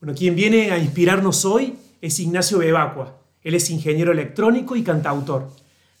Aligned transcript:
Bueno, 0.00 0.14
quien 0.14 0.36
viene 0.36 0.70
a 0.70 0.78
inspirarnos 0.78 1.44
hoy 1.44 1.76
es 2.00 2.20
Ignacio 2.20 2.58
Bebacua. 2.58 3.18
Él 3.42 3.56
es 3.56 3.68
ingeniero 3.68 4.12
electrónico 4.12 4.76
y 4.76 4.84
cantautor. 4.84 5.50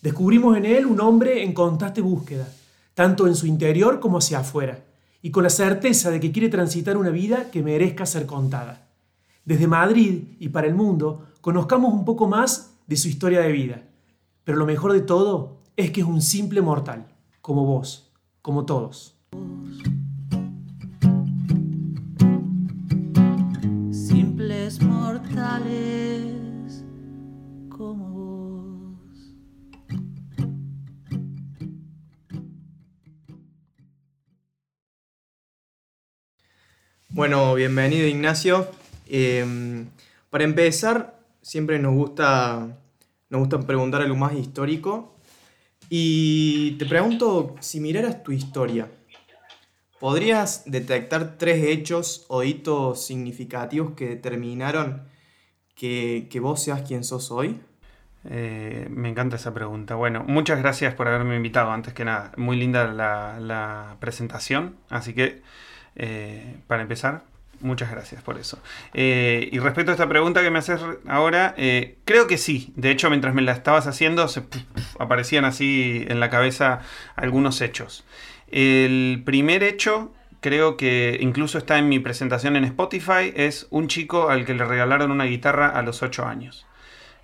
Descubrimos 0.00 0.56
en 0.56 0.66
él 0.66 0.86
un 0.86 1.00
hombre 1.00 1.42
en 1.42 1.52
constante 1.52 2.00
búsqueda, 2.00 2.48
tanto 2.94 3.26
en 3.26 3.34
su 3.34 3.48
interior 3.48 3.98
como 3.98 4.18
hacia 4.18 4.38
afuera, 4.38 4.84
y 5.20 5.32
con 5.32 5.42
la 5.42 5.50
certeza 5.50 6.12
de 6.12 6.20
que 6.20 6.30
quiere 6.30 6.48
transitar 6.48 6.96
una 6.96 7.10
vida 7.10 7.50
que 7.50 7.60
merezca 7.60 8.06
ser 8.06 8.24
contada. 8.24 8.86
Desde 9.44 9.66
Madrid 9.66 10.22
y 10.38 10.50
para 10.50 10.68
el 10.68 10.74
mundo, 10.76 11.26
conozcamos 11.40 11.92
un 11.92 12.04
poco 12.04 12.28
más 12.28 12.74
de 12.86 12.96
su 12.96 13.08
historia 13.08 13.40
de 13.40 13.50
vida. 13.50 13.82
Pero 14.44 14.58
lo 14.58 14.66
mejor 14.66 14.92
de 14.92 15.00
todo 15.00 15.56
es 15.76 15.90
que 15.90 16.02
es 16.02 16.06
un 16.06 16.22
simple 16.22 16.62
mortal, 16.62 17.04
como 17.40 17.64
vos, 17.64 18.12
como 18.42 18.64
todos. 18.64 19.16
Bueno, 37.10 37.54
bienvenido 37.54 38.06
Ignacio. 38.06 38.68
Eh, 39.06 39.86
para 40.28 40.44
empezar, 40.44 41.18
siempre 41.40 41.78
nos 41.78 41.94
gusta, 41.94 42.76
nos 43.30 43.64
preguntar 43.64 44.02
algo 44.02 44.14
más 44.14 44.34
histórico. 44.34 45.16
Y 45.88 46.72
te 46.72 46.84
pregunto, 46.84 47.56
si 47.60 47.80
miraras 47.80 48.22
tu 48.22 48.32
historia, 48.32 48.90
¿podrías 49.98 50.64
detectar 50.66 51.38
tres 51.38 51.64
hechos 51.64 52.26
o 52.28 52.42
hitos 52.42 53.06
significativos 53.06 53.92
que 53.92 54.10
determinaron 54.10 55.04
que, 55.74 56.28
que 56.30 56.40
vos 56.40 56.62
seas 56.62 56.82
quien 56.82 57.04
sos 57.04 57.30
hoy? 57.30 57.58
Eh, 58.28 58.86
me 58.90 59.08
encanta 59.08 59.36
esa 59.36 59.54
pregunta. 59.54 59.94
Bueno, 59.94 60.24
muchas 60.26 60.58
gracias 60.58 60.92
por 60.94 61.08
haberme 61.08 61.36
invitado, 61.36 61.70
antes 61.70 61.94
que 61.94 62.04
nada. 62.04 62.32
Muy 62.36 62.58
linda 62.58 62.86
la, 62.86 63.40
la 63.40 63.96
presentación, 63.98 64.76
así 64.90 65.14
que 65.14 65.42
eh, 65.98 66.56
para 66.66 66.82
empezar, 66.82 67.22
muchas 67.60 67.90
gracias 67.90 68.22
por 68.22 68.38
eso. 68.38 68.58
Eh, 68.94 69.48
y 69.52 69.58
respecto 69.58 69.90
a 69.90 69.94
esta 69.94 70.08
pregunta 70.08 70.42
que 70.42 70.50
me 70.50 70.60
haces 70.60 70.80
ahora, 71.06 71.54
eh, 71.56 71.98
creo 72.04 72.26
que 72.26 72.38
sí. 72.38 72.72
De 72.76 72.90
hecho, 72.90 73.10
mientras 73.10 73.34
me 73.34 73.42
la 73.42 73.52
estabas 73.52 73.86
haciendo, 73.86 74.28
se, 74.28 74.44
aparecían 74.98 75.44
así 75.44 76.06
en 76.08 76.20
la 76.20 76.30
cabeza 76.30 76.80
algunos 77.16 77.60
hechos. 77.60 78.04
El 78.50 79.22
primer 79.24 79.62
hecho 79.62 80.12
creo 80.40 80.76
que 80.76 81.18
incluso 81.20 81.58
está 81.58 81.78
en 81.78 81.88
mi 81.88 81.98
presentación 81.98 82.56
en 82.56 82.64
Spotify, 82.64 83.32
es 83.34 83.66
un 83.70 83.88
chico 83.88 84.30
al 84.30 84.44
que 84.44 84.54
le 84.54 84.64
regalaron 84.64 85.10
una 85.10 85.24
guitarra 85.24 85.68
a 85.68 85.82
los 85.82 86.02
8 86.02 86.26
años. 86.26 86.66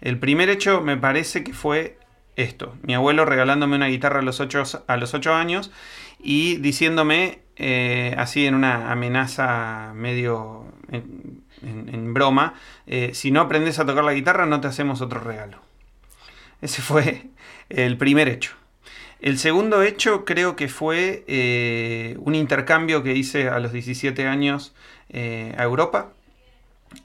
El 0.00 0.19
primer 0.19 0.50
hecho 0.50 0.80
me 0.80 0.97
parece 0.97 1.45
que 1.45 1.55
fue 1.55 1.97
esto, 2.36 2.75
mi 2.83 2.95
abuelo 2.95 3.25
regalándome 3.25 3.77
una 3.77 3.86
guitarra 3.86 4.19
a 4.19 4.22
los 4.22 4.41
8, 4.41 4.84
a 4.89 4.97
los 4.97 5.14
8 5.14 5.33
años 5.33 5.70
y 6.19 6.56
diciéndome 6.56 7.44
eh, 7.56 8.14
así 8.19 8.47
en 8.47 8.55
una 8.55 8.91
amenaza 8.91 9.92
medio 9.94 10.64
en, 10.91 12.14
broma, 12.14 12.55
eh, 12.86 13.11
si 13.14 13.30
no 13.30 13.41
aprendes 13.41 13.78
a 13.78 13.86
tocar 13.86 14.05
la 14.05 14.12
guitarra 14.12 14.46
no 14.46 14.61
te 14.61 14.69
hacemos 14.69 15.00
otro 15.00 15.20
regalo. 15.20 15.58
Ese 16.61 16.83
fue 16.83 17.27
el 17.69 17.96
primer 17.96 18.28
hecho. 18.28 18.52
El 19.20 19.38
segundo 19.38 19.83
hecho 19.83 20.24
creo 20.24 20.55
que 20.55 20.69
fue 20.69 21.24
eh, 21.27 22.16
un 22.20 22.34
intercambio 22.34 23.02
que 23.02 23.14
hice 23.14 23.48
a 23.48 23.58
los 23.58 23.72
17 23.72 24.27
años 24.27 24.74
a 25.12 25.62
Europa 25.62 26.12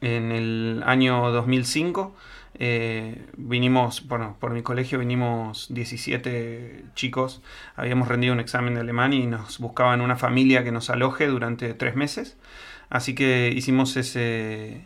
en 0.01 0.31
el 0.31 0.83
año 0.85 1.31
2005. 1.31 2.15
Eh, 2.61 3.25
vinimos, 3.37 4.05
bueno, 4.09 4.35
por 4.37 4.51
mi 4.51 4.61
colegio 4.61 4.99
vinimos 4.99 5.67
17 5.73 6.83
chicos, 6.93 7.41
habíamos 7.77 8.09
rendido 8.09 8.33
un 8.33 8.41
examen 8.41 8.73
de 8.73 8.81
alemán 8.81 9.13
y 9.13 9.25
nos 9.27 9.59
buscaban 9.59 10.01
una 10.01 10.17
familia 10.17 10.65
que 10.65 10.73
nos 10.73 10.89
aloje 10.89 11.27
durante 11.27 11.73
tres 11.73 11.95
meses. 11.95 12.37
Así 12.89 13.15
que 13.15 13.53
hicimos 13.55 13.95
ese, 13.95 14.85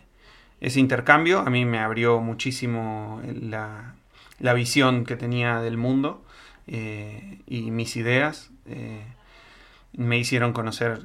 ese 0.61 0.79
intercambio, 0.79 1.39
a 1.39 1.49
mí 1.49 1.65
me 1.65 1.79
abrió 1.79 2.19
muchísimo 2.21 3.21
la, 3.41 3.95
la 4.39 4.53
visión 4.53 5.03
que 5.03 5.15
tenía 5.15 5.59
del 5.59 5.77
mundo 5.77 6.23
eh, 6.67 7.39
y 7.47 7.71
mis 7.71 7.95
ideas. 7.95 8.51
Eh, 8.67 9.03
me 9.93 10.17
hicieron 10.17 10.53
conocer 10.53 11.01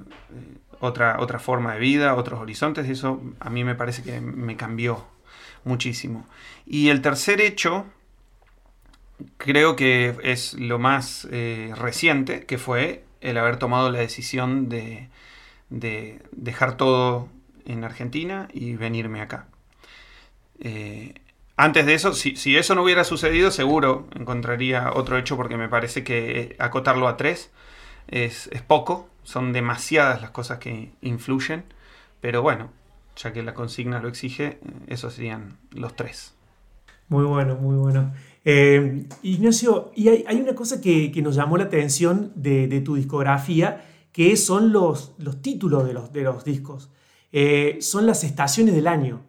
otra, 0.81 1.17
otra 1.21 1.39
forma 1.39 1.75
de 1.75 1.81
vida, 1.81 2.15
otros 2.15 2.41
horizontes, 2.41 2.89
y 2.89 2.93
eso 2.93 3.23
a 3.41 3.51
mí 3.51 3.65
me 3.65 3.75
parece 3.75 4.03
que 4.03 4.21
me 4.21 4.57
cambió 4.57 5.07
muchísimo. 5.69 6.27
Y 6.67 6.89
el 6.89 7.03
tercer 7.03 7.41
hecho, 7.41 7.87
creo 9.37 9.77
que 9.77 10.17
es 10.23 10.55
lo 10.55 10.79
más 10.79 11.29
eh, 11.31 11.73
reciente, 11.77 12.45
que 12.47 12.59
fue 12.59 13.05
el 13.21 13.39
haber 13.39 13.59
tomado 13.59 13.91
la 13.91 14.01
decisión 14.01 14.69
de, 14.69 15.09
de 15.71 16.21
dejar 16.33 16.77
todo 16.77 17.29
en 17.67 17.85
Argentina 17.85 18.49
y 18.53 18.75
venirme 18.75 19.21
acá. 19.21 19.47
Eh, 20.61 21.15
antes 21.57 21.87
de 21.87 21.95
eso, 21.95 22.15
si, 22.15 22.37
si, 22.37 22.57
eso 22.57 22.75
no 22.75 22.83
hubiera 22.83 23.05
sucedido, 23.05 23.51
seguro 23.51 24.09
encontraría 24.15 24.93
otro 24.95 25.19
hecho 25.19 25.37
porque 25.37 25.57
me 25.57 25.69
parece 25.69 26.05
que 26.05 26.57
acotarlo 26.59 27.09
a 27.09 27.17
tres 27.17 27.51
es, 28.09 28.49
es 28.53 28.63
poco, 28.63 29.09
son 29.25 29.53
demasiadas 29.53 30.23
las 30.23 30.31
cosas 30.31 30.59
que 30.59 30.93
influyen, 31.03 31.65
pero 32.21 32.43
bueno, 32.43 32.71
ya 33.19 33.33
que 33.33 33.43
la 33.43 33.55
consigna 33.55 34.01
lo 34.01 34.09
exige, 34.09 34.61
esos 34.87 35.15
serían 35.15 35.59
los 35.73 35.95
tres. 35.97 36.35
Muy 37.09 37.25
bueno, 37.25 37.57
muy 37.57 37.77
bueno. 37.77 38.13
Eh, 38.45 39.07
Ignacio, 39.23 39.93
y 39.95 40.09
hay, 40.09 40.25
hay, 40.27 40.41
una 40.41 40.55
cosa 40.55 40.81
que, 40.81 41.11
que, 41.11 41.23
nos 41.23 41.35
llamó 41.35 41.57
la 41.57 41.65
atención 41.65 42.33
de, 42.35 42.69
de, 42.69 42.81
tu 42.81 42.95
discografía, 42.97 43.85
que 44.13 44.37
son 44.37 44.73
los, 44.73 45.15
los 45.19 45.43
títulos 45.43 45.87
de 45.87 45.95
los, 45.95 46.13
de 46.13 46.23
los 46.23 46.45
discos. 46.45 46.91
Eh, 47.33 47.79
son 47.81 48.07
las 48.07 48.25
estaciones 48.25 48.75
del 48.75 48.87
año. 48.87 49.25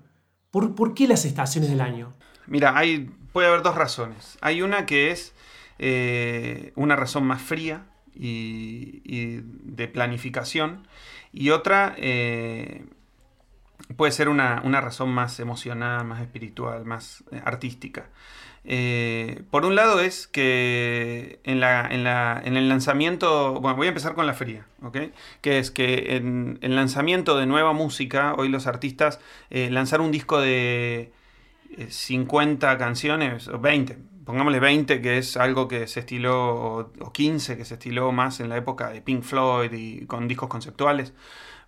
¿Por, 0.51 0.75
¿Por, 0.75 0.93
qué 0.93 1.07
las 1.07 1.25
estaciones 1.25 1.69
del 1.69 1.81
año? 1.81 2.13
Mira, 2.47 2.77
hay, 2.77 3.09
puede 3.33 3.47
haber 3.47 3.61
dos 3.61 3.75
razones. 3.75 4.37
Hay 4.41 4.61
una 4.61 4.85
que 4.85 5.11
es 5.11 5.33
eh, 5.79 6.73
una 6.75 6.95
razón 6.95 7.25
más 7.25 7.41
fría 7.41 7.85
y, 8.13 9.01
y, 9.05 9.41
de 9.43 9.87
planificación, 9.87 10.87
y 11.31 11.51
otra 11.51 11.95
eh, 11.97 12.85
puede 13.95 14.11
ser 14.11 14.29
una, 14.29 14.61
una, 14.63 14.81
razón 14.81 15.09
más 15.09 15.39
emocional, 15.39 16.05
más 16.05 16.21
espiritual, 16.21 16.85
más 16.85 17.23
eh, 17.31 17.41
artística. 17.43 18.07
Eh, 18.65 19.43
por 19.51 19.65
un 19.65 19.75
lado 19.75 19.99
es 19.99 20.27
que 20.27 21.39
en, 21.43 21.59
la, 21.59 21.87
en, 21.89 22.03
la, 22.03 22.41
en, 22.43 22.57
el 22.57 22.69
lanzamiento, 22.69 23.59
bueno, 23.59 23.77
voy 23.77 23.87
a 23.87 23.89
empezar 23.89 24.15
con 24.15 24.27
la 24.27 24.33
fría. 24.33 24.65
Que 25.41 25.59
es 25.59 25.71
que 25.71 26.17
en 26.17 26.59
el 26.61 26.75
lanzamiento 26.75 27.37
de 27.37 27.45
nueva 27.45 27.73
música, 27.73 28.35
hoy 28.37 28.49
los 28.49 28.67
artistas 28.67 29.19
eh, 29.49 29.69
lanzar 29.71 30.01
un 30.01 30.11
disco 30.11 30.39
de 30.39 31.11
50 31.89 32.77
canciones, 32.77 33.47
o 33.47 33.59
20, 33.59 33.97
pongámosle 34.25 34.59
20, 34.59 35.01
que 35.01 35.17
es 35.17 35.37
algo 35.37 35.67
que 35.67 35.87
se 35.87 36.01
estiló, 36.01 36.53
o, 36.55 36.91
o 36.99 37.13
15, 37.13 37.57
que 37.57 37.65
se 37.65 37.75
estiló 37.75 38.11
más 38.11 38.39
en 38.39 38.49
la 38.49 38.57
época 38.57 38.89
de 38.89 39.01
Pink 39.01 39.23
Floyd 39.23 39.71
y 39.73 40.05
con 40.05 40.27
discos 40.27 40.49
conceptuales. 40.49 41.13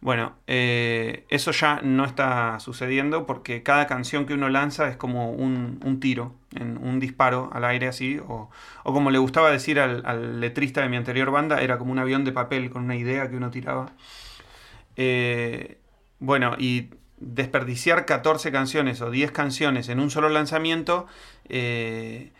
Bueno, 0.01 0.33
eh, 0.47 1.25
eso 1.29 1.51
ya 1.51 1.79
no 1.83 2.05
está 2.05 2.59
sucediendo 2.59 3.27
porque 3.27 3.61
cada 3.61 3.85
canción 3.85 4.25
que 4.25 4.33
uno 4.33 4.49
lanza 4.49 4.87
es 4.89 4.97
como 4.97 5.31
un, 5.31 5.79
un 5.83 5.99
tiro, 5.99 6.33
en 6.55 6.77
un 6.79 6.99
disparo 6.99 7.51
al 7.53 7.65
aire 7.65 7.87
así, 7.87 8.19
o, 8.27 8.49
como 8.83 9.11
le 9.11 9.19
gustaba 9.19 9.51
decir 9.51 9.79
al, 9.79 10.03
al, 10.05 10.39
letrista 10.39 10.81
de 10.81 10.89
mi 10.89 10.97
anterior 10.97 11.29
banda, 11.29 11.61
era 11.61 11.77
como 11.77 11.91
un 11.91 11.99
avión 11.99 12.23
de 12.23 12.31
papel 12.31 12.71
con 12.71 12.83
una 12.85 12.95
idea 12.95 13.29
que 13.29 13.37
uno 13.37 13.51
tiraba. 13.51 13.91
Eh, 14.95 15.77
bueno, 16.19 16.55
y 16.57 16.89
desperdiciar 17.19 18.05
14 18.05 18.51
canciones 18.51 19.01
o 19.01 19.11
10 19.11 19.31
canciones 19.31 19.87
en 19.89 19.99
un 19.99 20.09
solo 20.09 20.29
lanzamiento, 20.29 21.05
eh, 21.47 22.31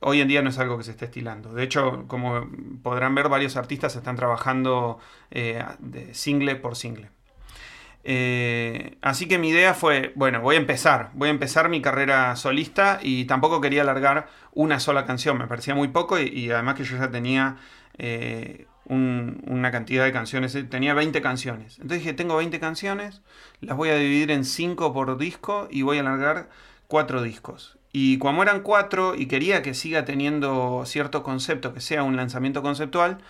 hoy 0.00 0.20
en 0.20 0.28
día 0.28 0.42
no 0.42 0.50
es 0.50 0.58
algo 0.58 0.78
que 0.78 0.84
se 0.84 0.92
esté 0.92 1.06
estilando. 1.06 1.52
De 1.52 1.62
hecho, 1.62 2.04
como 2.08 2.48
podrán 2.82 3.14
ver, 3.14 3.28
varios 3.28 3.56
artistas 3.56 3.96
están 3.96 4.16
trabajando 4.16 4.98
eh, 5.30 5.64
de 5.78 6.14
single 6.14 6.56
por 6.56 6.76
single. 6.76 7.10
Eh, 8.08 8.98
así 9.02 9.26
que 9.26 9.36
mi 9.36 9.48
idea 9.48 9.74
fue, 9.74 10.12
bueno, 10.14 10.40
voy 10.40 10.54
a 10.54 10.58
empezar, 10.58 11.10
voy 11.14 11.26
a 11.26 11.32
empezar 11.32 11.68
mi 11.68 11.82
carrera 11.82 12.36
solista 12.36 13.00
y 13.02 13.24
tampoco 13.24 13.60
quería 13.60 13.82
alargar 13.82 14.28
una 14.52 14.78
sola 14.78 15.06
canción, 15.06 15.36
me 15.38 15.48
parecía 15.48 15.74
muy 15.74 15.88
poco 15.88 16.16
y, 16.20 16.48
además 16.52 16.76
que 16.76 16.84
yo 16.84 16.96
ya 16.98 17.10
tenía 17.10 17.56
eh, 17.98 18.66
un, 18.84 19.42
una 19.48 19.72
cantidad 19.72 20.04
de 20.04 20.12
canciones, 20.12 20.56
tenía 20.70 20.94
20 20.94 21.20
canciones. 21.20 21.78
Entonces 21.80 21.98
dije, 21.98 22.12
tengo 22.12 22.36
20 22.36 22.60
canciones, 22.60 23.22
las 23.60 23.76
voy 23.76 23.88
a 23.88 23.96
dividir 23.96 24.30
en 24.30 24.44
5 24.44 24.92
por 24.92 25.18
disco 25.18 25.66
y 25.68 25.82
voy 25.82 25.96
a 25.98 26.02
alargar 26.02 26.48
4 26.86 27.22
discos. 27.22 27.75
Y 27.98 28.18
como 28.18 28.42
eran 28.42 28.60
cuatro 28.60 29.14
y 29.14 29.24
quería 29.24 29.62
que 29.62 29.72
siga 29.72 30.04
teniendo 30.04 30.82
cierto 30.84 31.22
concepto, 31.22 31.72
que 31.72 31.80
sea 31.80 32.02
un 32.02 32.14
lanzamiento 32.14 32.60
conceptual, 32.60 33.22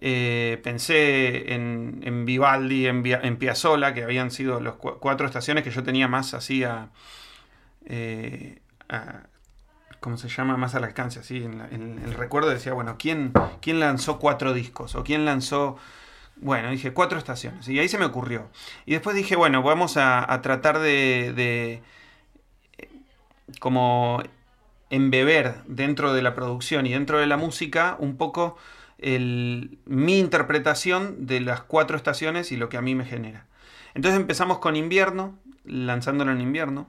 eh, 0.00 0.58
pensé 0.64 1.52
en, 1.52 2.24
Vivaldi, 2.24 2.86
en, 2.86 3.04
en, 3.04 3.36
Piazzolla, 3.36 3.92
que 3.92 4.04
habían 4.04 4.30
sido 4.30 4.58
las 4.58 4.76
cuatro 4.76 5.26
estaciones 5.26 5.64
que 5.64 5.70
yo 5.70 5.82
tenía 5.82 6.08
más 6.08 6.32
así 6.32 6.64
a, 6.64 6.88
eh, 7.84 8.60
¿cómo 10.00 10.16
se 10.16 10.30
llama? 10.30 10.56
Más 10.56 10.74
al 10.74 10.84
alcance, 10.84 11.20
así, 11.20 11.44
en, 11.44 12.00
el 12.02 12.14
recuerdo 12.14 12.48
decía, 12.48 12.72
bueno, 12.72 12.96
¿quién, 12.98 13.34
¿quién 13.60 13.80
lanzó 13.80 14.18
cuatro 14.18 14.54
discos? 14.54 14.94
¿O 14.94 15.04
quién 15.04 15.26
lanzó... 15.26 15.76
Bueno, 16.36 16.70
dije 16.70 16.94
cuatro 16.94 17.18
estaciones. 17.18 17.68
Y 17.68 17.78
ahí 17.78 17.88
se 17.88 17.98
me 17.98 18.06
ocurrió. 18.06 18.48
Y 18.86 18.92
después 18.92 19.14
dije, 19.14 19.36
bueno, 19.36 19.62
vamos 19.62 19.98
a, 19.98 20.40
tratar 20.40 20.78
de, 20.78 21.82
como 23.60 24.22
embeber 24.90 25.56
dentro 25.66 26.12
de 26.12 26.22
la 26.22 26.34
producción 26.34 26.86
y 26.86 26.92
dentro 26.92 27.18
de 27.18 27.26
la 27.26 27.36
música 27.36 27.96
un 27.98 28.16
poco 28.16 28.56
mi 28.98 30.18
interpretación 30.18 31.26
de 31.26 31.40
las 31.40 31.60
cuatro 31.62 31.96
estaciones 31.96 32.50
y 32.50 32.56
lo 32.56 32.68
que 32.68 32.76
a 32.76 32.82
mí 32.82 32.94
me 32.94 33.04
genera. 33.04 33.46
Entonces 33.94 34.18
empezamos 34.18 34.58
con 34.58 34.76
invierno, 34.76 35.38
lanzándolo 35.64 36.32
en 36.32 36.40
invierno, 36.40 36.88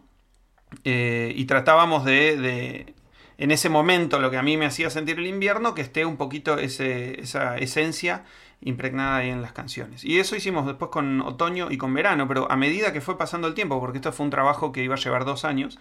eh, 0.83 1.33
y 1.35 1.45
tratábamos 1.45 2.05
de, 2.05 2.93
en 3.37 3.51
ese 3.51 3.69
momento, 3.69 4.19
lo 4.19 4.31
que 4.31 4.37
a 4.37 4.43
mí 4.43 4.57
me 4.57 4.65
hacía 4.65 4.89
sentir 4.89 5.19
el 5.19 5.27
invierno, 5.27 5.73
que 5.73 5.81
esté 5.81 6.05
un 6.05 6.17
poquito 6.17 6.57
esa 6.57 7.57
esencia 7.57 8.23
impregnada 8.61 9.17
ahí 9.17 9.29
en 9.29 9.41
las 9.41 9.51
canciones. 9.51 10.03
Y 10.03 10.19
eso 10.19 10.35
hicimos 10.35 10.65
después 10.65 10.89
con 10.89 11.21
otoño 11.21 11.67
y 11.69 11.77
con 11.77 11.93
verano, 11.93 12.27
pero 12.27 12.51
a 12.51 12.55
medida 12.55 12.91
que 12.91 13.01
fue 13.01 13.17
pasando 13.17 13.47
el 13.47 13.53
tiempo, 13.53 13.79
porque 13.79 13.99
esto 13.99 14.11
fue 14.11 14.25
un 14.25 14.31
trabajo 14.31 14.71
que 14.71 14.83
iba 14.83 14.95
a 14.95 14.97
llevar 14.97 15.25
dos 15.25 15.45
años, 15.45 15.79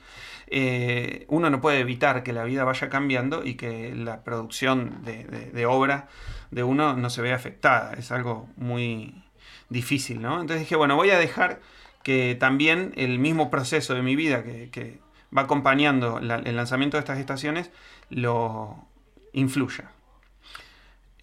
eh, 0.49 1.25
uno 1.29 1.49
no 1.51 1.61
puede 1.61 1.81
evitar 1.81 2.23
que 2.23 2.33
la 2.33 2.45
vida 2.45 2.65
vaya 2.65 2.89
cambiando 2.89 3.45
y 3.45 3.55
que 3.55 3.95
la 3.95 4.23
producción 4.23 5.03
de, 5.05 5.67
obra 5.67 6.09
de 6.51 6.63
uno 6.63 6.95
no 6.95 7.11
se 7.11 7.23
vea 7.23 7.35
afectada. 7.35 7.95
Es 7.95 8.13
algo 8.13 8.49
muy 8.57 9.25
difícil, 9.71 10.21
¿no? 10.21 10.41
Entonces 10.41 10.61
dije, 10.61 10.77
bueno, 10.77 10.97
voy 10.97 11.11
a 11.11 11.19
dejar 11.19 11.61
que 12.03 12.37
también 12.39 12.93
el 12.97 13.19
mismo 13.19 13.51
proceso 13.51 13.95
de 13.95 14.03
mi 14.03 14.17
vida 14.17 14.45
que, 14.45 15.01
va 15.37 15.43
acompañando 15.43 16.19
el 16.19 16.57
lanzamiento 16.57 16.97
de 16.97 17.01
estas 17.01 17.19
estaciones 17.19 17.73
lo 18.11 18.87
influya. 19.33 19.91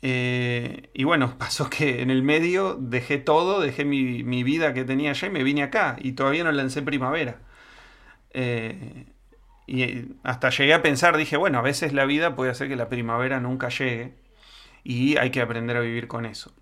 Eh, 0.06 0.90
y 0.94 1.06
bueno, 1.06 1.36
pasó 1.40 1.70
que 1.70 2.02
en 2.02 2.12
el 2.12 2.24
medio 2.24 2.76
dejé 2.80 3.18
todo, 3.18 3.62
dejé 3.62 3.86
mi, 3.86 4.44
vida 4.44 4.74
que 4.74 4.84
tenía 4.84 5.12
allá 5.12 5.28
y 5.28 5.32
me 5.32 5.44
vine 5.44 5.64
acá. 5.64 5.96
Y 6.00 6.12
todavía 6.14 6.44
no 6.44 6.52
lancé 6.52 6.84
primavera. 6.84 7.40
Eh, 8.32 9.06
y 9.66 10.18
hasta 10.24 10.50
llegué 10.50 10.74
a 10.74 10.82
pensar, 10.82 11.18
dije, 11.18 11.38
bueno, 11.38 11.60
a 11.60 11.62
veces 11.62 11.94
la 11.94 12.06
vida 12.06 12.36
puede 12.36 12.52
hacer 12.52 12.68
que 12.68 12.76
la 12.76 12.90
primavera 12.90 13.40
nunca 13.40 13.70
llegue. 13.70 14.16
Y 14.84 15.18
hay 15.18 15.32
que 15.32 15.42
aprender 15.42 15.78
a 15.78 15.82
vivir 15.82 16.08
con 16.08 16.26
eso. 16.26 16.54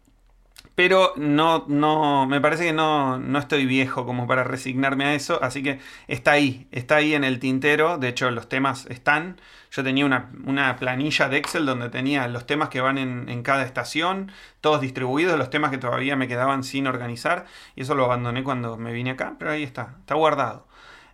Pero 0.75 1.13
no, 1.18 1.65
no, 1.68 2.25
me 2.27 2.39
parece 2.39 2.65
que 2.65 2.73
no, 2.73 3.19
no 3.19 3.39
estoy 3.39 3.65
viejo 3.65 4.06
como 4.06 4.25
para 4.25 4.44
resignarme 4.44 5.06
a 5.06 5.13
eso, 5.13 5.44
así 5.44 5.62
que 5.62 5.79
está 6.07 6.31
ahí, 6.31 6.68
está 6.71 6.95
ahí 6.95 7.13
en 7.13 7.23
el 7.23 7.39
tintero, 7.39 7.97
de 7.97 8.07
hecho 8.07 8.31
los 8.31 8.47
temas 8.47 8.85
están, 8.88 9.39
yo 9.69 9.83
tenía 9.83 10.06
una, 10.06 10.75
planilla 10.77 11.27
de 11.29 11.38
Excel 11.38 11.65
donde 11.65 11.89
tenía 11.89 12.27
los 12.27 12.45
temas 12.45 12.69
que 12.69 12.81
van 12.81 12.97
en, 12.97 13.44
cada 13.44 13.63
estación, 13.63 14.31
todos 14.62 14.81
distribuidos, 14.81 15.38
los 15.38 15.50
temas 15.50 15.71
que 15.71 15.77
todavía 15.77 16.15
me 16.15 16.27
quedaban 16.27 16.63
sin 16.63 16.88
organizar, 16.88 17.45
y 17.75 17.81
eso 17.81 17.94
lo 17.94 18.06
abandoné 18.06 18.44
cuando 18.44 18.77
me 18.77 18.94
vine 18.94 19.12
acá, 19.12 19.35
pero 19.38 19.51
ahí 19.51 19.63
está, 19.63 19.95
está 20.00 20.15
guardado. 20.15 20.67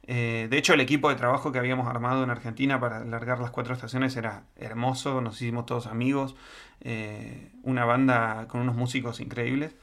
Eh, 0.09 0.47
de 0.49 0.57
hecho, 0.57 0.73
el 0.73 0.79
equipo 0.79 1.09
de 1.09 1.15
trabajo 1.15 1.51
que 1.51 1.59
habíamos 1.59 1.87
armado 1.87 2.23
en 2.23 2.29
Argentina 2.29 2.79
para 2.79 3.03
largar 3.03 3.39
las 3.39 3.51
cuatro 3.51 3.73
estaciones 3.73 4.15
era 4.15 4.45
hermoso, 4.55 5.19
nos 5.19 5.41
hicimos 5.41 5.65
todos 5.65 5.85
amigos, 5.85 6.35
eh, 6.81 7.51
una 7.63 7.83
banda 7.83 8.47
con 8.47 8.61
unos 8.61 8.75
músicos 8.75 9.19
increíbles. 9.19 9.75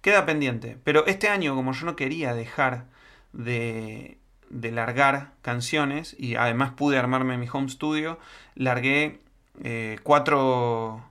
Queda 0.00 0.24
pendiente, 0.24 0.78
pero 0.82 1.04
este 1.06 1.28
año, 1.28 1.54
como 1.54 1.72
yo 1.72 1.84
no 1.84 1.94
quería 1.94 2.32
dejar 2.34 2.86
de, 3.32 4.18
largar 4.50 5.32
canciones 5.42 6.16
y 6.18 6.36
además 6.36 6.72
pude 6.72 6.98
armarme 6.98 7.36
mi 7.36 7.48
home 7.52 7.68
studio, 7.68 8.18
largué 8.54 9.20
eh, 9.62 9.98
cuatro, 10.02 11.04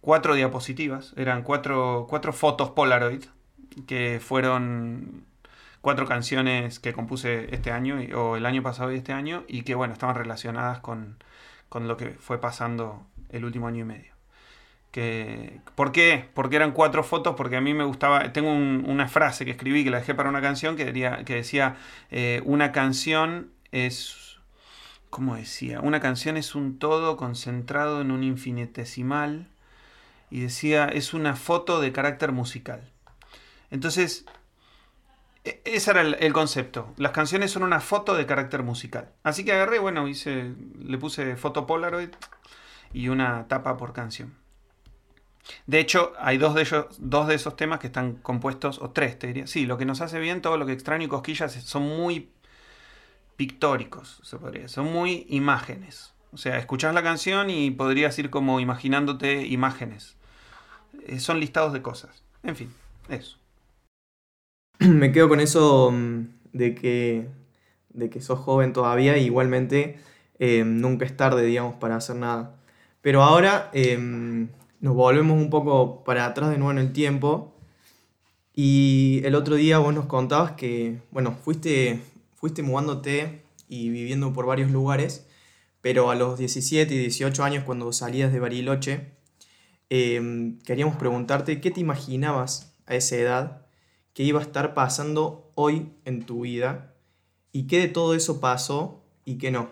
cuatro 0.00 0.34
diapositivas, 0.34 1.12
eran 1.16 1.42
cuatro, 1.42 2.06
cuatro 2.08 2.32
fotos 2.32 2.70
Polaroid 2.70 3.24
que 3.86 4.20
fueron 4.22 5.24
cuatro 5.82 6.06
canciones 6.06 6.78
que 6.78 6.94
compuse 6.94 7.54
este 7.54 7.70
año 7.70 7.98
o 8.16 8.36
el 8.36 8.46
año 8.46 8.62
pasado 8.62 8.90
y 8.92 8.96
este 8.96 9.12
año 9.12 9.44
y 9.48 9.62
que 9.62 9.74
bueno, 9.74 9.92
estaban 9.92 10.14
relacionadas 10.14 10.78
con, 10.78 11.18
con 11.68 11.88
lo 11.88 11.98
que 11.98 12.10
fue 12.12 12.40
pasando 12.40 13.06
el 13.28 13.44
último 13.44 13.68
año 13.68 13.80
y 13.80 13.84
medio. 13.84 14.12
Que, 14.92 15.60
¿Por 15.74 15.92
qué? 15.92 16.28
Porque 16.34 16.56
eran 16.56 16.72
cuatro 16.72 17.02
fotos, 17.02 17.34
porque 17.36 17.56
a 17.56 17.60
mí 17.60 17.74
me 17.74 17.84
gustaba, 17.84 18.32
tengo 18.32 18.52
una 18.52 19.08
frase 19.08 19.44
que 19.44 19.50
escribí, 19.50 19.84
que 19.84 19.90
la 19.90 19.98
dejé 19.98 20.14
para 20.14 20.28
una 20.28 20.42
canción, 20.42 20.76
que, 20.76 20.92
que 21.24 21.34
decía, 21.34 21.76
eh, 22.10 22.42
una 22.44 22.72
canción 22.72 23.50
es, 23.72 24.38
¿cómo 25.08 25.34
decía? 25.34 25.80
Una 25.80 26.00
canción 26.00 26.36
es 26.36 26.54
un 26.54 26.78
todo 26.78 27.16
concentrado 27.16 28.02
en 28.02 28.10
un 28.10 28.22
infinitesimal, 28.22 29.48
y 30.32 30.40
decía, 30.40 30.86
es 30.86 31.12
una 31.12 31.36
foto 31.36 31.80
de 31.82 31.92
carácter 31.92 32.32
musical. 32.32 32.90
Entonces, 33.70 34.24
ese 35.44 35.90
era 35.90 36.02
el, 36.02 36.32
concepto. 36.32 36.92
Las 36.96 37.12
canciones 37.12 37.50
son 37.50 37.64
una 37.64 37.80
foto 37.80 38.14
de 38.14 38.26
carácter 38.26 38.62
musical. 38.62 39.10
Así 39.22 39.44
que 39.44 39.52
agarré, 39.52 39.78
bueno, 39.78 40.06
hice, 40.06 40.54
le 40.78 40.98
puse 40.98 41.36
foto 41.36 41.66
Polaroid 41.66 42.10
y 42.92 43.08
una 43.08 43.48
tapa 43.48 43.76
por 43.76 43.92
canción. 43.92 44.34
De 45.66 45.80
hecho, 45.80 46.12
hay 46.20 46.38
dos 46.38 46.54
de, 46.54 47.34
esos 47.34 47.56
temas 47.56 47.80
que 47.80 47.88
están 47.88 48.14
compuestos, 48.14 48.80
o 48.80 48.90
tres, 48.90 49.18
te 49.18 49.26
diría. 49.26 49.46
Sí, 49.48 49.66
lo 49.66 49.76
que 49.78 49.84
nos 49.84 50.00
hace 50.00 50.20
bien, 50.20 50.40
todo 50.40 50.56
lo 50.56 50.66
que 50.66 50.72
extraño 50.72 51.06
y 51.06 51.08
cosquillas 51.08 51.52
son 51.52 51.82
muy 51.82 52.30
pictóricos, 53.36 54.20
se 54.22 54.38
podría 54.38 54.68
Son 54.68 54.92
muy 54.92 55.26
imágenes. 55.28 56.12
O 56.32 56.36
sea, 56.36 56.58
escuchás 56.58 56.94
la 56.94 57.02
canción 57.02 57.50
y 57.50 57.72
podrías 57.72 58.16
ir 58.18 58.30
como 58.30 58.60
imaginándote 58.60 59.46
imágenes. 59.46 60.16
Eh, 61.06 61.18
son 61.18 61.40
listados 61.40 61.72
de 61.72 61.82
cosas. 61.82 62.22
En 62.44 62.54
fin, 62.54 62.72
eso. 63.08 63.41
me 64.88 65.12
quedo 65.12 65.28
con 65.28 65.40
eso 65.40 65.90
mm, 65.92 66.26
de 66.52 66.74
que, 66.74 67.28
de 67.90 68.10
que 68.10 68.20
sos 68.20 68.38
joven 68.38 68.72
todavía 68.72 69.16
y 69.16 69.24
igualmente 69.26 69.96
em, 70.38 70.80
nunca 70.80 71.04
es 71.04 71.16
tarde, 71.16 71.44
digamos, 71.44 71.74
para 71.76 71.96
hacer 71.96 72.16
nada. 72.16 72.56
Pero 73.00 73.22
ahora 73.22 73.70
em, 73.72 74.48
nos 74.80 74.94
volvemos 74.94 75.40
un 75.40 75.50
poco 75.50 76.02
para 76.04 76.26
atrás 76.26 76.50
de 76.50 76.58
nuevo 76.58 76.72
en 76.72 76.78
el 76.78 76.92
tiempo 76.92 77.54
y 78.54 79.22
el 79.24 79.34
otro 79.34 79.56
día 79.56 79.78
vos 79.78 79.94
nos 79.94 80.06
contabas 80.06 80.52
que, 80.52 80.98
bueno, 81.10 81.32
fuiste, 81.32 82.00
fuiste 82.34 82.62
mudándote 82.62 83.42
y 83.68 83.90
viviendo 83.90 84.32
por 84.32 84.46
varios 84.46 84.70
lugares, 84.70 85.26
pero 85.80 86.10
a 86.10 86.14
los 86.14 86.38
17 86.38 86.94
y 86.94 86.98
18 86.98 87.44
años 87.44 87.64
cuando 87.64 87.92
salías 87.92 88.32
de 88.32 88.40
Bariloche, 88.40 89.12
em, 89.90 90.58
queríamos 90.60 90.96
preguntarte 90.96 91.60
qué 91.60 91.70
te 91.70 91.80
imaginabas 91.80 92.74
a 92.86 92.94
esa 92.96 93.16
edad 93.16 93.61
que 94.14 94.22
iba 94.22 94.40
a 94.40 94.42
estar 94.42 94.74
pasando 94.74 95.50
hoy 95.54 95.92
en 96.04 96.24
tu 96.24 96.42
vida 96.42 96.94
y 97.52 97.66
qué 97.66 97.78
de 97.78 97.88
todo 97.88 98.14
eso 98.14 98.40
pasó 98.40 99.02
y 99.24 99.38
qué 99.38 99.50
no. 99.50 99.70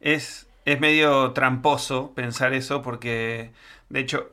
Es, 0.00 0.48
es 0.64 0.80
medio 0.80 1.32
tramposo 1.32 2.12
pensar 2.14 2.54
eso 2.54 2.82
porque, 2.82 3.52
de 3.88 4.00
hecho, 4.00 4.30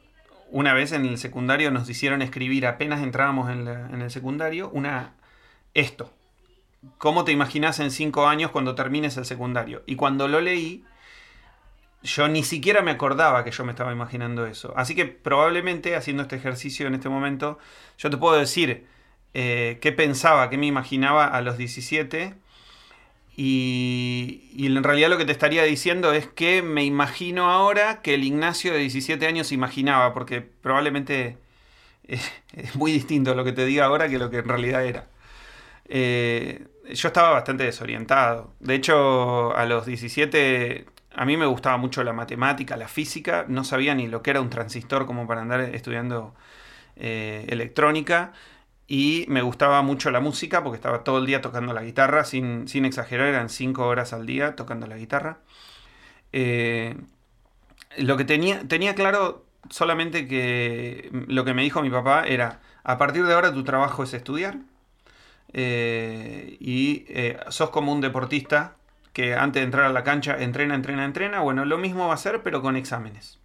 una 0.51 0.73
vez 0.73 0.91
en 0.91 1.05
el 1.05 1.17
secundario 1.17 1.71
nos 1.71 1.89
hicieron 1.89 2.21
escribir, 2.21 2.65
apenas 2.65 3.01
entrábamos 3.01 3.49
en, 3.49 3.67
el 3.67 4.11
secundario, 4.11 4.69
una 4.69 5.13
esto. 5.73 6.11
¿Cómo 6.97 7.23
te 7.23 7.31
imaginas 7.31 7.79
en 7.79 7.91
cinco 7.91 8.27
años 8.27 8.51
cuando 8.51 8.73
termines 8.75 9.17
el 9.17 9.25
secundario? 9.25 9.83
Y 9.85 9.95
cuando 9.95 10.27
lo 10.27 10.41
leí, 10.41 10.85
yo 12.01 12.27
ni 12.29 12.43
siquiera 12.43 12.81
me 12.81 12.91
acordaba 12.91 13.43
que 13.43 13.51
yo 13.51 13.65
me 13.65 13.73
estaba 13.73 13.91
imaginando 13.91 14.45
eso. 14.45 14.73
Así 14.77 14.95
que 14.95 15.05
probablemente 15.05 15.95
haciendo 15.95 16.23
este 16.23 16.37
ejercicio 16.37 16.87
en 16.87 16.95
este 16.95 17.09
momento, 17.09 17.59
yo 17.97 18.09
te 18.09 18.17
puedo 18.17 18.37
decir, 18.37 18.87
eh, 19.33 19.77
qué 19.81 19.91
pensaba, 19.91 20.49
qué 20.49 20.57
me 20.57 20.65
imaginaba 20.65 21.25
a 21.27 21.41
los 21.41 21.57
17. 21.57 22.35
Y, 23.35 24.65
en 24.65 24.83
realidad 24.83 25.09
lo 25.09 25.17
que 25.17 25.25
te 25.25 25.31
estaría 25.31 25.63
diciendo 25.63 26.11
es 26.13 26.27
que 26.27 26.61
me 26.61 26.83
imagino 26.83 27.49
ahora 27.49 28.01
que 28.01 28.15
el 28.15 28.23
Ignacio 28.25 28.73
de 28.73 28.79
17 28.79 29.25
años 29.27 29.51
imaginaba, 29.51 30.13
porque 30.13 30.41
probablemente 30.41 31.37
es, 32.03 32.75
muy 32.75 32.91
distinto 32.91 33.35
lo 33.35 33.45
que 33.45 33.53
te 33.53 33.65
diga 33.65 33.85
ahora 33.85 34.09
que 34.09 34.19
lo 34.19 34.29
que 34.29 34.39
en 34.39 34.49
realidad 34.49 34.85
era. 34.85 35.07
Eh, 35.85 36.67
yo 36.93 37.07
estaba 37.07 37.31
bastante 37.31 37.63
desorientado. 37.63 38.53
De 38.59 38.75
hecho, 38.75 39.55
a 39.55 39.65
los 39.65 39.85
17 39.85 40.85
a 41.15 41.25
mí 41.25 41.37
me 41.37 41.45
gustaba 41.45 41.77
mucho 41.77 42.03
la 42.03 42.13
matemática, 42.13 42.77
la 42.77 42.87
física. 42.87 43.45
No 43.47 43.63
sabía 43.63 43.95
ni 43.95 44.07
lo 44.07 44.21
que 44.21 44.31
era 44.31 44.41
un 44.41 44.49
transistor 44.49 45.05
como 45.05 45.27
para 45.27 45.41
andar 45.41 45.61
estudiando 45.61 46.35
eh, 46.95 47.45
electrónica 47.49 48.33
y 48.89 49.25
me 49.27 49.43
gustaba 49.43 49.83
mucho 49.83 50.09
la 50.09 50.19
música 50.19 50.63
porque 50.63 50.77
estaba 50.77 51.03
todo 51.03 51.19
el 51.19 51.27
día 51.27 51.41
tocando 51.41 51.73
la 51.73 51.83
guitarra, 51.83 52.25
sin, 52.25 52.65
exagerar, 52.85 53.27
eran 53.27 53.49
cinco 53.49 53.85
horas 53.87 54.13
al 54.13 54.25
día 54.25 54.55
tocando 54.55 54.87
la 54.87 54.97
guitarra. 54.97 55.37
Eh, 56.33 56.97
lo 57.97 58.17
que 58.17 58.25
tenía, 58.25 58.67
tenía 58.67 58.95
claro 58.95 59.45
solamente 59.69 60.27
que 60.27 61.11
lo 61.27 61.45
que 61.45 61.53
me 61.53 61.61
dijo 61.61 61.83
mi 61.83 61.91
papá 61.91 62.23
era, 62.25 62.61
a 62.83 62.97
partir 62.97 63.27
de 63.27 63.33
ahora 63.33 63.53
tu 63.53 63.63
trabajo 63.63 64.01
es 64.03 64.13
estudiar 64.15 64.57
eh, 65.53 66.57
y 66.59 67.05
eh, 67.09 67.39
sos 67.49 67.69
como 67.69 67.93
un 67.93 68.01
deportista 68.01 68.75
que 69.13 69.35
antes 69.35 69.61
de 69.61 69.65
entrar 69.65 69.85
a 69.85 69.89
la 69.89 70.03
cancha 70.03 70.41
entrena, 70.41 70.73
entrena, 70.73 71.05
entrena. 71.05 71.41
Bueno, 71.41 71.63
lo 71.63 71.77
mismo 71.77 72.07
va 72.07 72.15
a 72.15 72.17
ser, 72.17 72.41
pero 72.41 72.63
con 72.63 72.75
exámenes. 72.75 73.37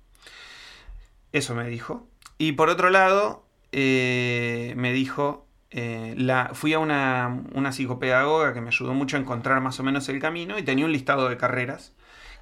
Eso 1.32 1.54
me 1.54 1.68
dijo. 1.68 2.08
Y 2.38 2.52
por 2.52 2.70
otro 2.70 2.88
lado, 2.88 3.43
eh, 3.74 4.74
me 4.76 4.92
dijo, 4.92 5.46
la, 5.70 6.50
fui 6.54 6.72
a 6.72 6.78
una, 6.78 7.42
una 7.52 7.72
psicopedagoga 7.72 8.54
que 8.54 8.60
me 8.60 8.68
ayudó 8.68 8.94
mucho 8.94 9.16
a 9.16 9.20
encontrar 9.20 9.60
más 9.60 9.80
o 9.80 9.82
menos 9.82 10.08
el 10.08 10.20
camino 10.20 10.56
y 10.56 10.62
tenía 10.62 10.84
un 10.84 10.92
listado 10.92 11.28
de 11.28 11.36
carreras 11.36 11.94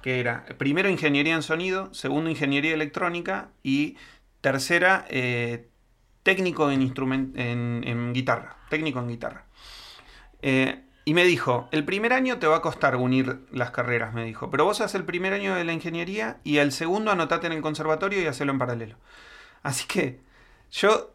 que 0.03 0.19
era 0.19 0.45
primero 0.57 0.89
ingeniería 0.89 1.33
en 1.33 1.41
sonido, 1.41 1.91
segundo 1.93 2.29
ingeniería 2.29 2.73
electrónica 2.73 3.49
y 3.63 3.97
tercera 4.41 5.05
técnico 6.23 6.71
en, 6.71 7.33
en, 7.35 8.13
guitarra, 8.13 8.55
técnico 8.69 8.99
en 8.99 9.09
guitarra. 9.09 9.45
Eh, 10.41 10.81
y 11.05 11.13
me 11.13 11.25
dijo, 11.25 11.67
el 11.71 11.83
primer 11.83 12.13
año 12.13 12.39
te 12.39 12.47
va 12.47 12.57
a 12.57 12.61
costar 12.61 12.95
unir 12.95 13.45
las 13.51 13.71
carreras, 13.71 14.13
me 14.13 14.23
dijo, 14.23 14.49
pero 14.49 14.63
vos 14.63 14.79
haces 14.79 14.95
el 14.95 15.03
primer 15.03 15.33
año 15.33 15.53
de 15.53 15.65
la 15.65 15.73
ingeniería 15.73 16.39
y 16.45 16.57
el 16.57 16.71
segundo 16.71 17.11
anotate 17.11 17.47
en 17.47 17.53
el 17.53 17.61
conservatorio 17.61 18.21
y 18.21 18.25
hacelo 18.25 18.53
en 18.53 18.59
paralelo. 18.59 18.95
Así 19.63 19.85
que 19.85 20.21
yo 20.71 21.13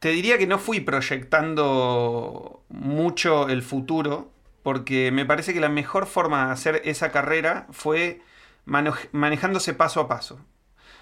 te 0.00 0.10
diría 0.10 0.38
que 0.38 0.46
no 0.46 0.58
fui 0.58 0.80
proyectando 0.80 2.64
mucho 2.68 3.48
el 3.48 3.62
futuro, 3.62 4.32
porque 4.62 5.12
me 5.12 5.24
parece 5.24 5.54
que 5.54 5.60
la 5.60 5.68
mejor 5.68 6.06
forma 6.06 6.46
de 6.46 6.52
hacer 6.52 6.82
esa 6.84 7.12
carrera 7.12 7.66
fue 7.70 8.20
manejándose 8.64 9.74
paso 9.74 10.00
a 10.00 10.08
paso. 10.08 10.40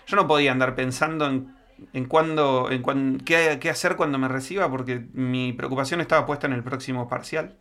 Yo 0.07 0.17
no 0.17 0.27
podía 0.27 0.53
andar 0.53 0.75
pensando 0.75 1.27
en 1.27 1.59
en 1.93 2.07
cuándo, 2.07 2.71
en 2.71 3.19
qué, 3.19 3.59
qué, 3.61 3.71
hacer 3.71 3.97
cuando 3.97 4.19
me 4.19 4.29
reciba, 4.29 4.71
porque 4.71 5.07
mi 5.13 5.53
preocupación 5.53 6.01
estaba 6.01 6.27
puesta 6.27 6.47
en 6.47 6.53
el 6.53 6.63
próximo 6.63 7.09
parcial. 7.09 7.57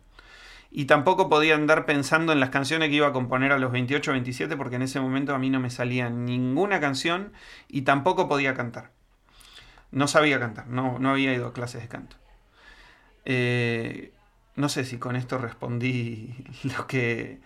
Y 0.70 0.84
tampoco 0.84 1.28
podía 1.30 1.54
andar 1.54 1.86
pensando 1.86 2.32
en 2.32 2.40
las 2.40 2.50
canciones 2.50 2.90
que 2.90 2.96
iba 2.96 3.06
a 3.06 3.12
componer 3.12 3.52
a 3.52 3.58
los 3.58 3.72
28 3.72 4.10
o 4.10 4.12
27, 4.12 4.56
porque 4.56 4.76
en 4.76 4.82
ese 4.82 5.00
momento 5.00 5.34
a 5.34 5.38
mí 5.38 5.50
no 5.50 5.60
me 5.60 5.70
salía 5.70 6.10
ninguna 6.10 6.80
canción 6.80 7.32
y 7.68 7.82
tampoco 7.82 8.28
podía 8.28 8.54
cantar. 8.54 8.97
No 9.90 10.08
sabía 10.08 10.38
cantar, 10.38 10.68
no, 10.68 10.98
no 10.98 11.10
había 11.10 11.32
ido 11.32 11.46
a 11.46 11.52
clases 11.52 11.82
de 11.82 11.88
canto. 11.88 12.16
Eh, 13.24 14.12
no 14.56 14.68
sé 14.68 14.84
si 14.84 14.98
con 14.98 15.16
esto 15.16 15.38
respondí 15.38 16.34
lo 16.76 16.86
que, 16.86 17.40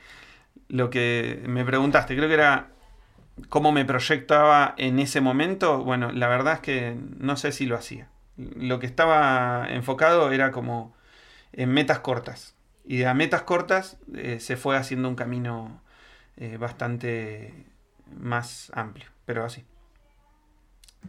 lo 0.69 0.91
que 0.91 1.43
me 1.47 1.65
preguntaste. 1.65 2.17
Creo 2.17 2.29
que 2.29 2.35
era 2.35 2.69
cómo 3.49 3.73
me 3.73 3.85
proyectaba 3.85 4.75
en 4.77 4.99
ese 4.99 5.21
momento, 5.21 5.83
bueno, 5.85 6.13
la 6.13 6.29
verdad 6.29 6.55
es 6.55 6.61
que 6.61 6.97
no 7.19 7.37
sé 7.37 7.53
si 7.53 7.67
lo 7.67 7.77
hacía. 7.77 8.09
Lo 8.37 8.79
que 8.79 8.87
estaba 8.87 9.67
enfocado 9.69 10.33
era 10.33 10.53
como 10.53 10.95
en 11.53 11.71
metas 11.71 12.01
cortas. 12.01 12.55
Y 12.85 13.05
a 13.05 13.15
metas 13.15 13.43
cortas 13.43 13.99
eh, 14.15 14.41
se 14.41 14.57
fue 14.57 14.77
haciendo 14.77 15.09
un 15.09 15.15
camino 15.15 15.81
eh, 16.37 16.57
bastante 16.57 17.67
más 18.19 18.73
amplio, 18.75 19.07
pero 19.27 19.45
así. 19.45 19.65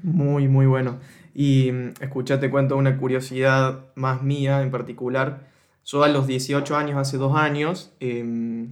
Muy, 0.02 0.48
muy 0.48 0.66
bueno. 0.66 1.00
Y 1.34 1.72
mm, 1.72 1.94
escuchate, 2.02 2.50
cuento 2.50 2.78
una 2.78 2.98
curiosidad 2.98 3.86
más 3.96 4.22
mía 4.24 4.62
en 4.62 4.72
particular. 4.72 5.48
Yo 5.86 6.04
a 6.04 6.08
los 6.10 6.28
18 6.28 6.76
años, 6.76 6.98
hace 6.98 7.18
dos 7.18 7.36
años, 7.36 7.92
em, 8.00 8.70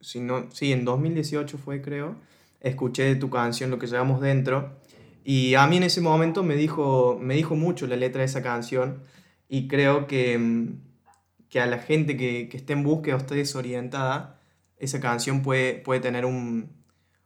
si 0.00 0.20
no, 0.20 0.50
sí, 0.52 0.72
en 0.72 0.84
2018 0.84 1.58
fue 1.58 1.80
creo, 1.82 2.16
escuché 2.60 3.14
tu 3.16 3.30
canción, 3.30 3.70
lo 3.70 3.78
que 3.78 3.86
llevamos 3.86 4.20
dentro, 4.20 4.76
y 5.24 5.54
a 5.54 5.66
mí 5.66 5.78
en 5.78 5.84
ese 5.84 6.00
momento 6.00 6.42
me 6.42 6.56
dijo, 6.56 7.18
me 7.20 7.34
dijo 7.34 7.56
mucho 7.56 7.86
la 7.86 7.96
letra 7.96 8.20
de 8.20 8.26
esa 8.26 8.42
canción, 8.42 9.02
y 9.48 9.68
creo 9.68 10.06
que, 10.06 10.38
mm, 10.38 10.80
que 11.48 11.60
a 11.60 11.66
la 11.66 11.78
gente 11.78 12.16
que, 12.16 12.48
que 12.48 12.56
esté 12.58 12.74
en 12.74 12.82
búsqueda 12.84 13.16
o 13.16 13.18
esté 13.18 13.34
desorientada, 13.36 14.40
esa 14.78 15.00
canción 15.00 15.42
puede, 15.42 15.74
puede 15.74 16.00
tener 16.00 16.24
un, 16.24 16.70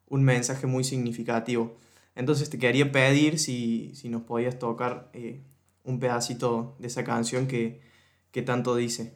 un 0.08 0.24
mensaje 0.24 0.66
muy 0.66 0.84
significativo. 0.84 1.76
Entonces 2.14 2.50
te 2.50 2.58
quería 2.58 2.92
pedir 2.92 3.38
si, 3.38 3.92
si 3.94 4.08
nos 4.08 4.22
podías 4.22 4.58
tocar 4.58 5.10
eh, 5.14 5.40
un 5.84 5.98
pedacito 5.98 6.76
de 6.78 6.88
esa 6.88 7.04
canción 7.04 7.46
que, 7.46 7.80
que 8.30 8.42
tanto 8.42 8.76
dice. 8.76 9.14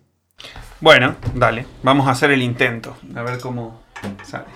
Bueno, 0.80 1.16
dale, 1.34 1.66
vamos 1.82 2.06
a 2.06 2.10
hacer 2.10 2.30
el 2.30 2.42
intento, 2.42 2.96
a 3.14 3.22
ver 3.22 3.38
cómo 3.40 3.82
sale. 4.22 4.46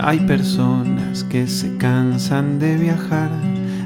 Hay 0.00 0.20
personas 0.20 1.24
que 1.24 1.46
se 1.48 1.76
cansan 1.76 2.58
de 2.60 2.76
viajar, 2.76 3.30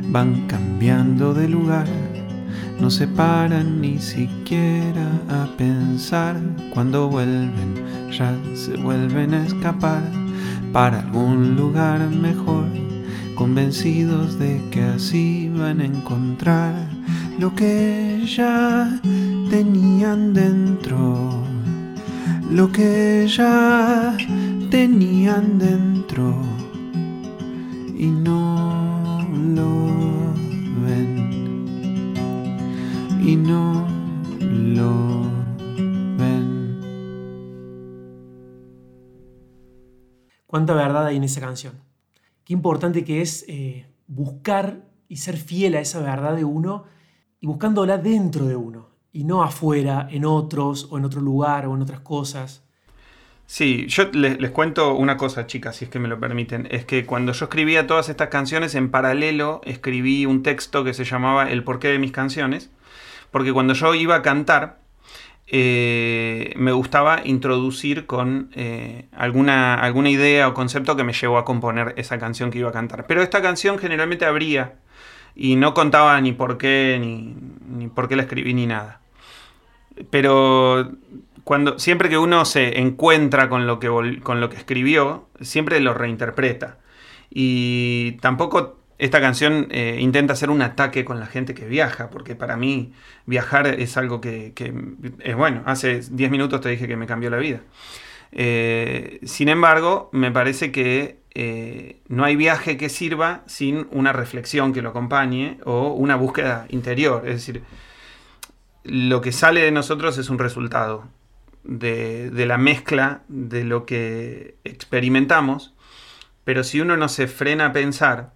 van 0.09 0.47
cambiando 0.47 1.33
de 1.33 1.49
lugar, 1.49 1.87
no 2.79 2.91
se 2.91 3.09
paran 3.09 3.81
ni 3.81 3.99
siquiera 3.99 5.09
a 5.29 5.57
pensar. 5.57 6.37
Cuando 6.73 7.09
vuelven, 7.09 8.02
ya 8.13 8.37
se 8.55 8.77
vuelven 8.77 9.35
a 9.35 9.45
escapar. 9.47 10.03
Para 10.73 11.01
algún 11.01 11.57
lugar 11.57 12.09
mejor, 12.09 12.67
convencidos 13.35 14.39
de 14.39 14.61
que 14.71 14.83
así 14.83 15.51
van 15.55 15.81
a 15.81 15.85
encontrar 15.85 16.75
lo 17.39 17.55
que 17.55 18.23
ya 18.27 19.01
tenían 19.51 20.33
dentro, 20.33 21.45
lo 22.51 22.71
que 22.73 23.27
ya 23.29 24.17
tenían 24.71 25.59
dentro. 25.59 26.41
Y 27.97 28.07
no 28.07 29.27
lo 29.55 30.35
ven. 30.85 32.15
Y 33.25 33.37
no 33.37 33.92
Cuánta 40.53 40.75
verdad 40.75 41.07
hay 41.07 41.17
en 41.17 41.25
esa 41.25 41.41
canción. 41.41 41.81
Qué 42.45 42.53
importante 42.53 43.07
que 43.07 43.23
es 43.23 43.47
eh, 43.49 43.87
buscar 44.07 44.83
y 45.09 45.17
ser 45.17 45.39
fiel 45.39 45.75
a 45.77 45.81
esa 45.81 46.03
verdad 46.03 46.37
de 46.37 46.45
uno 46.45 46.85
y 47.41 47.47
buscándola 47.47 47.97
dentro 47.97 48.45
de 48.45 48.55
uno 48.55 48.91
y 49.13 49.25
no 49.25 49.43
afuera, 49.43 50.07
en 50.11 50.27
otros 50.27 50.89
o 50.91 50.99
en 50.99 51.07
otro 51.07 51.23
lugar 51.23 51.65
o 51.65 51.75
en 51.75 51.81
otras 51.81 52.01
cosas. 52.01 52.63
Sí, 53.47 53.87
yo 53.89 54.11
les, 54.13 54.51
cuento 54.51 54.95
una 54.95 55.17
cosa, 55.17 55.47
chicas, 55.47 55.77
si 55.77 55.87
es 55.87 55.91
que 55.91 55.99
me 55.99 56.09
lo 56.09 56.21
permiten. 56.21 56.69
Es 56.71 56.85
que 56.85 57.07
cuando 57.07 57.33
yo 57.33 57.47
escribía 57.47 57.87
todas 57.87 58.11
estas 58.11 58.29
canciones, 58.29 58.75
en 58.75 58.91
paralelo 58.91 59.63
escribí 59.65 60.27
un 60.27 60.43
texto 60.43 60.85
que 60.85 60.93
se 60.93 61.05
llamaba 61.05 61.51
El 61.51 61.65
porqué 61.65 61.89
de 61.89 61.99
mis 61.99 62.13
canciones. 62.13 62.71
Porque 63.31 63.55
cuando 63.55 63.73
yo 63.73 63.95
iba 63.95 64.17
a 64.17 64.21
cantar, 64.21 64.82
eh, 65.47 66.55
me 66.57 66.73
gustaba 66.73 67.21
introducir 67.25 68.07
con 68.07 68.51
eh, 68.55 69.07
alguna, 69.13 69.75
alguna 69.75 70.11
idea 70.11 70.49
o 70.49 70.55
concepto 70.55 70.97
que 70.97 71.05
me 71.05 71.13
llevó 71.13 71.39
a 71.39 71.45
componer 71.45 71.95
esa 71.97 72.19
canción 72.19 72.51
que 72.51 72.59
iba 72.59 72.71
a 72.71 72.73
cantar. 72.73 73.07
Pero 73.07 73.23
esta 73.23 73.43
canción 73.43 73.79
generalmente 73.79 74.25
abría 74.25 74.75
y 75.35 75.57
no 75.57 75.75
contaba 75.75 76.21
ni 76.21 76.33
por 76.33 76.59
qué, 76.59 76.99
ni, 77.01 77.35
ni 77.69 77.89
por 77.89 78.09
qué 78.09 78.17
la 78.17 78.23
escribí, 78.23 78.55
ni 78.55 78.67
nada. 78.67 79.01
Pero 80.11 80.91
cuando, 81.45 81.79
siempre 81.79 82.09
que 82.09 82.19
uno 82.19 82.45
se 82.45 82.81
encuentra 82.81 83.49
con 83.49 83.67
lo, 83.67 83.79
que, 83.79 84.21
con 84.23 84.41
lo 84.41 84.49
que 84.49 84.57
escribió, 84.57 85.29
siempre 85.41 85.81
lo 85.81 85.95
reinterpreta. 85.95 86.79
Y 87.31 88.13
tampoco 88.21 88.82
esta 89.03 89.21
canción 89.21 89.67
eh, 89.71 89.99
intenta 89.99 90.35
hacer 90.35 90.49
un 90.49 90.63
ataque 90.63 91.05
con 91.05 91.19
la 91.19 91.27
gente 91.27 91.55
que 91.55 91.67
viaja, 91.67 92.09
porque 92.09 92.37
para 92.37 92.57
mí 92.57 92.93
viajar 93.27 93.67
es 93.67 93.97
algo 93.97 94.21
que, 94.21 94.53
es 95.19 95.37
bueno. 95.37 95.65
Hace 95.67 96.03
10 96.09 96.31
minutos 96.31 96.61
te 96.61 96.69
dije 96.69 96.87
que 96.87 96.97
me 96.97 97.09
cambió 97.09 97.29
la 97.29 97.39
vida. 97.39 97.63
Eh, 98.31 99.19
sin 99.25 99.49
embargo, 99.49 100.09
me 100.13 100.31
parece 100.31 100.71
que 100.71 101.19
eh, 101.35 101.97
no 102.07 102.23
hay 102.23 102.37
viaje 102.37 102.77
que 102.77 102.89
sirva 102.89 103.43
sin 103.47 103.89
una 103.91 104.13
reflexión 104.13 104.73
que 104.73 104.83
lo 104.83 104.91
acompañe 104.91 105.59
o 105.65 105.89
una 105.95 106.15
búsqueda 106.15 106.67
interior. 106.69 107.27
Es 107.27 107.35
decir, 107.35 107.65
lo 108.85 109.21
que 109.21 109.33
sale 109.33 109.63
de 109.63 109.73
nosotros 109.73 110.17
es 110.17 110.31
un 110.31 110.39
resultado 110.39 111.09
de, 111.65 112.31
la 112.47 112.57
mezcla 112.57 113.23
de 113.27 113.65
lo 113.65 113.85
que 113.85 114.55
experimentamos, 114.63 115.75
pero 116.45 116.63
si 116.63 116.81
uno 116.81 116.97
no 116.97 117.09
se 117.09 117.27
frena 117.27 117.67
a 117.67 117.73
pensar, 117.73 118.31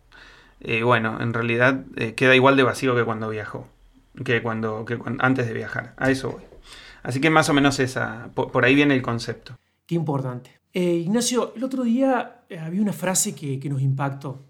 eh, 0.68 0.82
bueno, 0.82 1.20
en 1.20 1.32
realidad 1.32 1.85
eh, 1.94 2.14
queda 2.14 2.35
igual 2.35 2.56
de 2.56 2.64
vacío 2.64 2.96
que 2.96 3.04
cuando 3.04 3.28
viajó, 3.28 3.68
que 4.25 4.42
cuando, 4.42 4.85
que 4.85 4.99
antes 5.20 5.46
de 5.46 5.54
viajar. 5.54 5.94
A 5.96 6.11
eso 6.11 6.32
voy. 6.32 6.42
Así 7.04 7.20
que 7.20 7.30
más 7.30 7.49
o 7.49 7.54
menos 7.54 7.78
esa, 7.78 8.30
por, 8.35 8.64
ahí 8.64 8.75
viene 8.75 8.94
el 8.96 9.00
concepto. 9.00 9.56
Qué 9.87 9.94
importante. 9.94 10.50
Eh, 10.73 10.96
Ignacio, 10.96 11.52
el 11.54 11.62
otro 11.62 11.85
día 11.85 12.44
había 12.61 12.82
una 12.82 12.92
frase 12.92 13.32
que, 13.32 13.61
nos 13.68 13.80
impactó. 13.80 14.44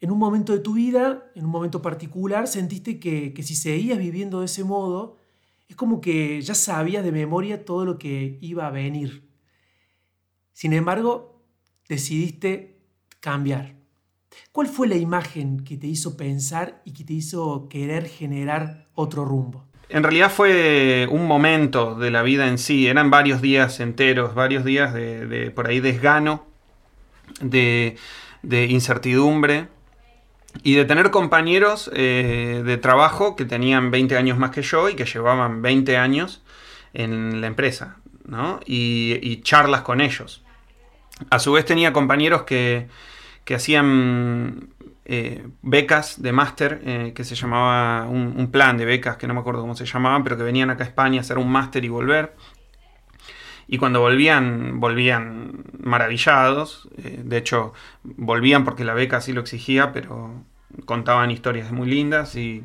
En 0.00 0.10
un 0.10 0.18
momento 0.18 0.52
de 0.52 0.58
tu 0.58 0.74
vida, 0.74 1.30
en 1.36 1.44
un 1.44 1.50
momento 1.52 1.80
particular, 1.80 2.48
sentiste 2.48 2.98
que, 2.98 3.32
que 3.32 3.44
si 3.44 3.54
seguías 3.54 3.98
viviendo 3.98 4.40
de 4.40 4.46
ese 4.46 4.64
modo, 4.64 5.16
es 5.68 5.76
como 5.76 6.00
que 6.00 6.42
ya 6.42 6.56
sabías 6.56 7.04
de 7.04 7.12
memoria 7.12 7.64
todo 7.64 7.84
lo 7.84 7.98
que 7.98 8.36
iba 8.40 8.66
a 8.66 8.70
venir. 8.70 9.28
Sin 10.52 10.72
embargo, 10.72 11.40
decidiste 11.88 12.80
cambiar. 13.20 13.79
¿Cuál 14.52 14.66
fue 14.66 14.88
la 14.88 14.96
imagen 14.96 15.64
que 15.64 15.76
te 15.76 15.86
hizo 15.86 16.16
pensar 16.16 16.82
y 16.84 16.92
que 16.92 17.04
te 17.04 17.12
hizo 17.12 17.68
querer 17.68 18.08
generar 18.08 18.86
otro 18.94 19.24
rumbo? 19.24 19.64
En 19.88 20.02
realidad 20.02 20.30
fue 20.30 21.08
un 21.10 21.26
momento 21.26 21.96
de 21.96 22.10
la 22.10 22.22
vida 22.22 22.46
en 22.46 22.58
sí, 22.58 22.86
eran 22.86 23.10
varios 23.10 23.42
días 23.42 23.80
enteros, 23.80 24.34
varios 24.34 24.64
días 24.64 24.94
de, 24.94 25.52
por 25.54 25.66
ahí 25.66 25.80
desgano, 25.80 26.46
de, 27.40 27.96
incertidumbre 28.42 29.68
y 30.62 30.74
de 30.74 30.84
tener 30.84 31.10
compañeros 31.10 31.90
eh, 31.92 32.62
de 32.64 32.76
trabajo 32.76 33.34
que 33.34 33.44
tenían 33.44 33.90
20 33.90 34.16
años 34.16 34.38
más 34.38 34.50
que 34.50 34.62
yo 34.62 34.88
y 34.88 34.94
que 34.94 35.04
llevaban 35.04 35.60
20 35.60 35.96
años 35.96 36.42
en 36.92 37.40
la 37.40 37.48
empresa, 37.48 37.96
¿no? 38.24 38.60
y 38.64 39.40
charlas 39.42 39.82
con 39.82 40.00
ellos. 40.00 40.44
A 41.30 41.38
su 41.40 41.52
vez 41.52 41.64
tenía 41.64 41.92
compañeros 41.92 42.44
que, 42.44 42.88
hacían 43.54 44.70
eh, 45.12 45.44
becas 45.62 46.22
de 46.22 46.30
máster, 46.30 46.82
eh, 46.84 47.12
que 47.14 47.24
se 47.24 47.34
llamaba 47.34 48.06
un, 48.08 48.50
plan 48.52 48.78
de 48.78 48.84
becas, 48.84 49.16
que 49.16 49.26
no 49.26 49.34
me 49.34 49.40
acuerdo 49.40 49.60
cómo 49.60 49.74
se 49.74 49.84
llamaban, 49.84 50.22
pero 50.22 50.36
que 50.36 50.44
venían 50.44 50.70
acá 50.70 50.84
a 50.84 50.86
España 50.86 51.18
a 51.18 51.22
hacer 51.22 51.38
un 51.38 51.50
máster 51.50 51.84
y 51.84 51.88
volver. 51.88 52.36
Y 53.66 53.78
cuando 53.78 54.00
volvían, 54.00 54.78
volvían 54.78 55.64
maravillados. 55.80 56.88
Eh, 56.98 57.22
de 57.24 57.36
hecho, 57.38 57.72
volvían 58.04 58.64
porque 58.64 58.84
la 58.84 58.94
beca 58.94 59.16
así 59.16 59.32
lo 59.32 59.40
exigía, 59.40 59.92
pero 59.92 60.44
contaban 60.84 61.32
historias 61.32 61.72
muy 61.72 61.88
lindas 61.88 62.36
y... 62.36 62.62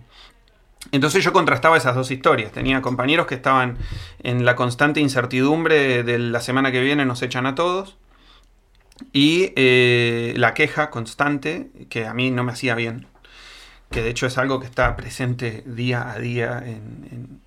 Entonces 0.91 1.23
yo 1.23 1.33
contrastaba 1.33 1.77
esas 1.77 1.95
dos 1.95 2.11
historias. 2.11 2.51
Tenía 2.51 2.79
compañeros 2.83 3.25
que 3.25 3.33
estaban 3.33 3.79
en 4.21 4.45
la 4.45 4.55
constante 4.55 4.99
incertidumbre 4.99 6.03
de 6.03 6.19
la 6.19 6.41
semana 6.41 6.71
que 6.71 6.81
viene 6.81 7.05
nos 7.07 7.23
echan 7.23 7.47
a 7.47 7.55
todos 7.55 7.97
y 9.11 9.51
eh, 9.55 10.33
la 10.37 10.53
queja 10.53 10.89
constante, 10.89 11.69
que 11.89 12.05
a 12.05 12.13
mí 12.13 12.31
no 12.31 12.43
me 12.43 12.51
hacía 12.51 12.75
bien, 12.75 13.07
que 13.91 14.01
de 14.01 14.09
hecho 14.09 14.27
es 14.27 14.37
algo 14.37 14.59
que 14.59 14.65
está 14.65 14.95
presente 14.95 15.63
día 15.65 16.11
a 16.11 16.19
día 16.19 16.63
en, 16.65 17.41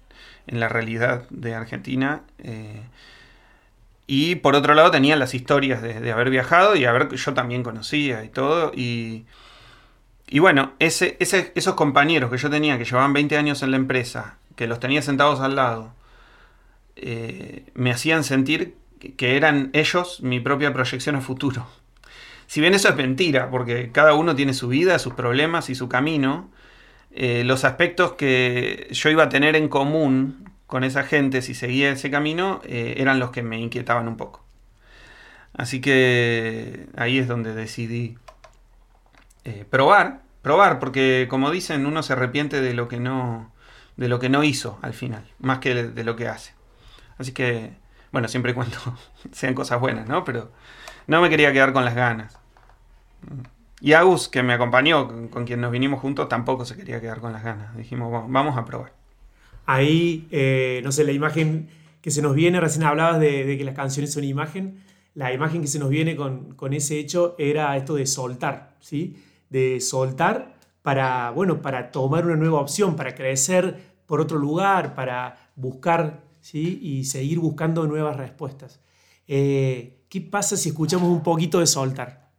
la 0.47 0.69
realidad 0.69 1.25
de 1.31 1.55
Argentina. 1.55 2.23
Eh, 2.39 2.83
y 4.07 4.37
por 4.37 4.55
otro 4.55 4.75
lado 4.75 4.91
tenía 4.91 5.17
las 5.17 5.35
historias 5.35 5.83
de, 5.83 6.11
haber 6.11 6.31
viajado 6.31 6.75
y 6.75 6.87
haber 6.87 7.15
yo 7.15 7.35
también 7.35 7.63
conocía 7.63 8.25
y 8.25 8.29
todo. 8.31 8.73
Y, 8.75 9.27
y 10.27 10.39
bueno, 10.39 10.73
ese, 10.79 11.17
esos 11.21 11.75
compañeros 11.75 12.31
que 12.31 12.39
yo 12.39 12.49
tenía 12.49 12.79
que 12.79 12.85
llevaban 12.85 13.13
20 13.13 13.37
años 13.37 13.63
en 13.63 13.71
la 13.71 13.77
empresa, 13.77 14.39
que 14.57 14.67
los 14.67 14.81
tenía 14.81 15.03
sentados 15.03 15.41
al 15.41 15.57
lado, 15.57 15.93
eh, 16.97 17.67
me 17.75 17.91
hacían 17.91 18.25
sentir 18.25 18.75
que 18.99 19.37
eran 19.37 19.71
ellos 19.73 20.23
mi 20.23 20.41
propia 20.41 20.73
proyección 20.73 21.17
a 21.17 21.21
futuro. 21.21 21.67
Si 22.47 22.61
bien 22.63 22.75
eso 22.75 22.89
es 22.89 22.97
mentira, 22.97 23.51
porque 23.51 23.91
cada 23.93 24.15
uno 24.15 24.35
tiene 24.35 24.55
su 24.55 24.69
vida, 24.69 24.99
sus 24.99 25.13
problemas 25.15 25.69
y 25.69 25.75
su 25.75 25.89
camino, 25.89 26.51
eh, 27.11 27.45
los 27.45 27.65
aspectos 27.65 28.13
que 28.13 28.89
yo 28.91 29.11
iba 29.11 29.25
a 29.25 29.29
tener 29.29 29.55
en 29.55 29.69
común 29.69 30.51
con 30.67 30.85
esa 30.85 31.03
gente 31.03 31.43
si 31.43 31.55
seguía 31.55 31.91
ese 31.91 32.11
camino 32.11 32.61
eh, 32.65 32.95
eran 32.99 33.19
los 33.19 33.31
que 33.31 33.43
me 33.43 33.59
inquietaban 33.59 34.09
un 34.09 34.17
poco. 34.17 34.45
Así 35.55 35.81
que 35.81 36.87
ahí 36.97 37.19
es 37.19 37.29
donde 37.29 37.55
decidí 37.55 38.17
eh, 39.45 39.65
probar, 39.69 40.23
probar, 40.41 40.79
porque 40.79 41.27
como 41.29 41.51
dicen, 41.51 41.87
uno 41.87 42.03
se 42.03 42.15
arrepiente 42.15 42.61
de 42.61 42.75
lo 42.75 42.89
que 42.89 43.01
no, 43.01 43.53
de 43.97 44.09
lo 44.09 44.21
que 44.21 44.29
no 44.29 44.45
hizo 44.45 44.79
al 44.83 44.95
final, 44.95 45.25
más 45.39 45.59
que 45.59 45.75
de 45.75 46.05
lo 46.05 46.17
que 46.17 46.29
hace. 46.29 46.55
Así 47.19 47.33
que 47.33 47.73
bueno, 48.13 48.29
siempre 48.29 48.53
y 48.53 48.55
cuando 48.55 48.77
sean 49.33 49.55
cosas 49.55 49.81
buenas, 49.81 50.09
¿no? 50.09 50.25
Pero 50.25 50.51
no 51.07 51.21
me 51.23 51.31
quería 51.31 51.53
quedar 51.53 51.73
con 51.73 51.85
las 51.85 51.95
ganas. 51.95 52.39
Y 53.81 53.93
Agus, 53.93 54.29
que 54.29 54.43
me 54.43 54.53
acompañó, 54.53 55.31
con, 55.31 55.45
quien 55.45 55.61
nos 55.61 55.71
vinimos 55.71 56.01
juntos, 56.01 56.29
tampoco 56.29 56.65
se 56.65 56.77
quería 56.77 57.01
quedar 57.01 57.21
con 57.21 57.33
las 57.33 57.45
ganas. 57.45 57.77
Dijimos, 57.77 58.11
vamos 58.29 58.57
a 58.57 58.65
probar. 58.65 58.93
Ahí, 59.67 60.27
eh, 60.31 60.81
no 60.83 60.91
sé, 60.93 61.05
la 61.05 61.13
imagen 61.13 61.69
que 62.01 62.11
se 62.11 62.23
nos 62.23 62.35
viene, 62.35 62.61
recién 62.61 62.85
hablabas 62.85 63.21
de, 63.21 63.57
que 63.57 63.65
las 63.65 63.75
canciones 63.75 64.13
son 64.13 64.25
imagen, 64.25 64.83
la 65.15 65.33
imagen 65.33 65.61
que 65.61 65.67
se 65.67 65.79
nos 65.79 65.91
viene 65.91 66.17
con, 66.17 66.55
con, 66.55 66.73
ese 66.73 66.99
hecho 66.99 67.35
era 67.39 67.77
esto 67.77 67.95
de 67.95 68.07
soltar, 68.07 68.77
¿sí? 68.81 69.17
De 69.51 69.81
soltar 69.81 70.55
para, 70.83 71.31
bueno, 71.31 71.61
para 71.61 71.91
tomar 71.91 72.25
una 72.25 72.37
nueva 72.37 72.61
opción, 72.61 72.97
para 72.97 73.15
crecer 73.15 73.77
por 74.07 74.21
otro 74.21 74.39
lugar, 74.39 74.95
para 74.95 75.37
buscar 75.55 76.23
y 76.53 77.05
seguir 77.05 77.39
buscando 77.39 77.87
nuevas 77.87 78.17
respuestas. 78.17 78.81
Eh, 79.27 80.05
¿Qué 80.09 80.21
pasa 80.23 80.57
si 80.57 80.71
escuchamos 80.71 81.09
un 81.09 81.23
poquito 81.23 81.61
de 81.61 81.67
soltar? 81.67 82.31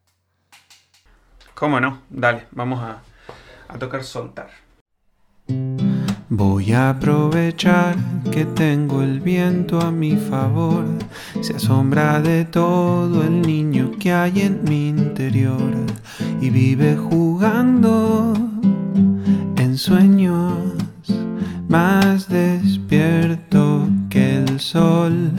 ¿Cómo 1.54 1.80
no? 1.80 2.02
Dale, 2.10 2.48
vamos 2.52 2.80
a, 2.80 3.04
a 3.68 3.78
tocar 3.78 4.04
soltar. 4.04 4.50
Voy 6.30 6.74
a 6.74 6.92
aprovechar 6.92 7.96
que 8.32 8.46
tengo 8.46 9.02
el 9.02 9.20
viento 9.20 9.82
a 9.82 9.92
mi 9.92 10.16
favor. 10.16 10.86
Se 11.42 11.56
asombra 11.56 12.22
de 12.22 12.46
todo 12.46 13.24
el 13.24 13.42
niño 13.42 13.92
que 14.00 14.14
hay 14.14 14.42
en 14.42 14.64
mi 14.64 14.90
interior 14.90 15.74
y 16.40 16.50
vive 16.50 16.96
jugando 16.96 18.34
en 19.58 19.78
sueños 19.78 20.69
más 21.70 22.28
despierto 22.28 23.88
que 24.10 24.38
el 24.38 24.60
sol. 24.60 25.32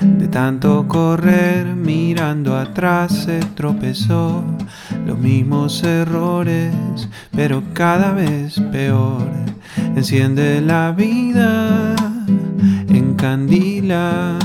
De 0.00 0.28
tanto 0.28 0.86
correr 0.86 1.74
mirando 1.74 2.56
atrás 2.56 3.12
se 3.24 3.38
tropezó. 3.54 4.44
Los 5.06 5.18
mismos 5.18 5.82
errores, 5.84 6.74
pero 7.30 7.62
cada 7.72 8.12
vez 8.12 8.60
peor. 8.72 9.28
Enciende 9.96 10.60
la 10.60 10.92
vida, 10.92 11.94
encandila 12.88 14.36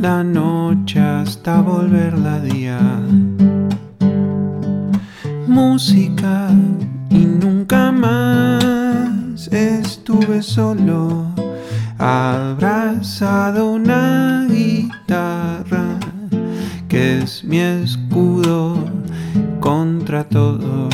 la 0.00 0.22
noche 0.22 1.00
hasta 1.00 1.60
volverla 1.60 2.40
día. 2.40 2.78
Música 5.48 6.48
y 7.10 7.18
nunca 7.18 7.90
más 7.92 8.44
estuve 10.04 10.42
solo 10.42 11.28
abrazado 11.96 13.70
una 13.70 14.46
guitarra 14.50 15.98
que 16.90 17.20
es 17.20 17.42
mi 17.42 17.58
escudo 17.58 18.84
contra 19.60 20.22
todo. 20.24 20.90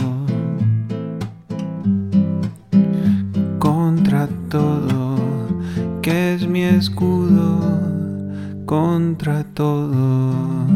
Contra 3.59 4.29
todo, 4.49 5.17
que 6.03 6.35
es 6.35 6.47
mi 6.47 6.63
escudo 6.63 7.59
contra 8.65 9.43
todo. 9.43 10.69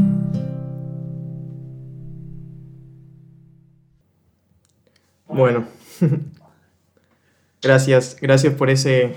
Bueno, 5.29 5.65
gracias, 7.65 8.17
gracias 8.21 8.55
por 8.55 8.71
ese 8.71 9.17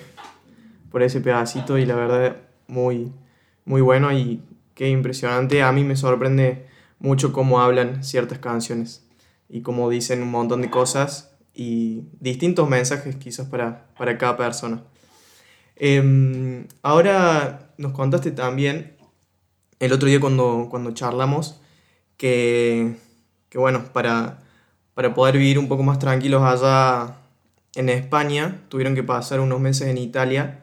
por 0.91 1.03
ese 1.03 1.21
pedacito 1.21 1.77
y 1.77 1.85
la 1.85 1.95
verdad 1.95 2.37
muy, 2.67 3.11
muy 3.65 3.81
bueno 3.81 4.11
y 4.11 4.41
qué 4.73 4.89
impresionante. 4.89 5.61
A 5.61 5.71
mí 5.71 5.83
me 5.83 5.95
sorprende 5.95 6.65
mucho 6.99 7.33
cómo 7.33 7.61
hablan 7.61 8.03
ciertas 8.03 8.39
canciones 8.39 9.05
y 9.49 9.61
cómo 9.61 9.89
dicen 9.89 10.21
un 10.21 10.31
montón 10.31 10.61
de 10.61 10.69
cosas 10.69 11.35
y 11.53 12.03
distintos 12.19 12.69
mensajes 12.69 13.15
quizás 13.15 13.47
para, 13.47 13.87
para 13.97 14.17
cada 14.17 14.37
persona. 14.37 14.83
Em, 15.75 16.67
ahora 16.81 17.71
nos 17.77 17.91
contaste 17.91 18.31
también 18.31 18.95
el 19.79 19.93
otro 19.93 20.07
día 20.07 20.19
cuando, 20.19 20.67
cuando 20.69 20.91
charlamos 20.91 21.61
que, 22.17 22.95
que 23.49 23.57
bueno, 23.59 23.83
para, 23.93 24.43
para 24.95 25.13
poder 25.13 25.37
vivir 25.37 25.59
un 25.59 25.67
poco 25.67 25.83
más 25.83 25.99
tranquilos 25.99 26.41
allá 26.41 27.17
en 27.75 27.89
España, 27.89 28.63
tuvieron 28.69 28.95
que 28.95 29.03
pasar 29.03 29.39
unos 29.39 29.59
meses 29.59 29.87
en 29.87 29.97
Italia 29.97 30.61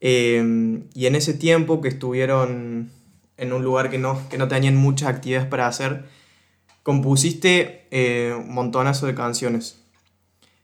Em, 0.00 0.84
y 0.94 1.06
en 1.06 1.16
ese 1.16 1.34
tiempo 1.34 1.80
que 1.80 1.88
estuvieron 1.88 2.90
en 3.36 3.52
un 3.52 3.62
lugar 3.62 3.90
que 3.90 3.98
no, 3.98 4.28
que 4.28 4.38
no 4.38 4.48
tenían 4.48 4.76
muchas 4.76 5.08
actividades 5.08 5.48
para 5.48 5.66
hacer, 5.66 6.04
compusiste 6.82 7.86
eh, 7.90 8.34
un 8.36 8.54
montonazo 8.54 9.06
de 9.06 9.14
canciones. 9.14 9.82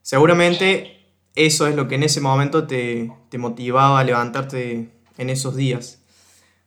Seguramente 0.02 0.98
eso 1.34 1.66
es 1.66 1.74
lo 1.74 1.88
que 1.88 1.94
en 1.96 2.02
ese 2.02 2.20
momento 2.20 2.66
te, 2.66 3.10
te 3.30 3.38
motivaba 3.38 4.00
a 4.00 4.04
levantarte 4.04 4.90
en 5.18 5.30
esos 5.30 5.56
días. 5.56 6.00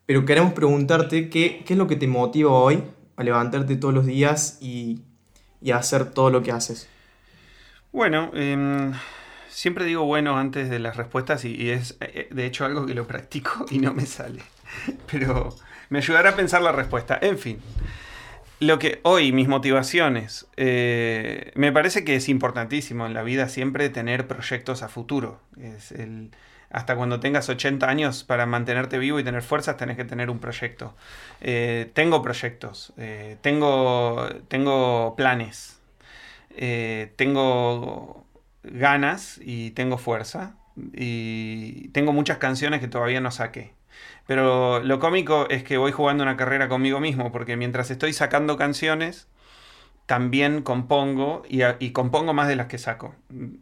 Pero 0.05 0.25
queremos 0.25 0.53
preguntarte 0.53 1.29
qué, 1.29 1.63
qué, 1.65 1.73
es 1.73 1.77
lo 1.77 1.87
que 1.87 1.95
te 1.95 2.07
motiva 2.07 2.51
hoy 2.51 2.83
a 3.15 3.23
levantarte 3.23 3.75
todos 3.75 3.93
los 3.93 4.05
días 4.05 4.57
y, 4.61 5.01
y 5.61 5.71
a 5.71 5.77
hacer 5.77 6.11
todo 6.11 6.29
lo 6.29 6.43
que 6.43 6.51
haces. 6.51 6.87
Bueno, 7.95 8.29
eh, 8.33 8.91
siempre 9.47 9.85
digo 9.85 10.03
bueno 10.03 10.37
antes 10.37 10.69
de 10.69 10.79
las 10.79 10.97
respuestas 10.97 11.45
y, 11.45 11.71
es 11.71 11.95
eh, 12.01 12.27
de 12.29 12.45
hecho 12.45 12.65
algo 12.65 12.85
que 12.85 12.93
lo 12.93 13.07
practico 13.07 13.65
y 13.71 13.79
no 13.79 13.93
me 13.93 14.05
sale. 14.05 14.41
Pero 15.09 15.55
me 15.87 15.99
ayudará 15.99 16.31
a 16.31 16.35
pensar 16.35 16.61
la 16.61 16.73
respuesta. 16.73 17.17
En 17.21 17.39
fin, 17.39 17.59
lo 18.59 18.79
que 18.79 18.99
hoy, 19.03 19.31
mis 19.31 19.47
motivaciones, 19.47 20.45
eh, 20.57 21.53
me 21.55 21.71
parece 21.71 22.03
que 22.03 22.17
es 22.17 22.27
importantísimo 22.27 23.05
en 23.05 23.13
la 23.13 23.23
vida 23.23 23.47
siempre 23.47 23.87
tener 23.87 24.27
proyectos 24.27 24.83
a 24.83 24.89
futuro. 24.89 25.39
Es 25.57 25.93
el, 25.93 26.31
hasta 26.71 26.97
cuando 26.97 27.21
tengas 27.21 27.47
80 27.47 27.87
años, 27.87 28.25
para 28.25 28.45
mantenerte 28.45 28.97
vivo 28.97 29.21
y 29.21 29.23
tener 29.23 29.41
fuerzas, 29.41 29.77
tenés 29.77 29.95
que 29.95 30.03
tener 30.03 30.29
un 30.29 30.39
proyecto. 30.39 30.93
Eh, 31.39 31.91
tengo 31.93 32.21
proyectos, 32.21 32.91
eh, 32.97 33.37
tengo, 33.39 34.27
tengo 34.49 35.15
planes, 35.15 35.79
tengo 37.15 38.25
ganas 38.63 39.39
y 39.43 39.71
tengo 39.71 39.97
fuerza. 39.97 40.55
Y 40.93 41.89
tengo 41.89 42.11
muchas 42.11 42.37
canciones 42.37 42.81
que 42.81 42.87
todavía 42.87 43.21
no 43.21 43.31
saqué. 43.31 43.73
Pero 44.27 44.81
lo 44.81 44.99
cómico 44.99 45.47
es 45.49 45.63
que 45.63 45.77
voy 45.77 45.91
jugando 45.91 46.23
una 46.23 46.37
carrera 46.37 46.67
conmigo 46.67 46.99
mismo, 46.99 47.31
porque 47.31 47.57
mientras 47.57 47.91
estoy 47.91 48.11
sacando 48.13 48.57
canciones, 48.57 49.27
también 50.05 50.61
compongo 50.61 51.43
y, 51.49 51.91
compongo 51.91 52.33
más 52.33 52.47
de 52.47 52.55
las 52.55 52.67
que 52.67 52.77
saco. 52.77 53.15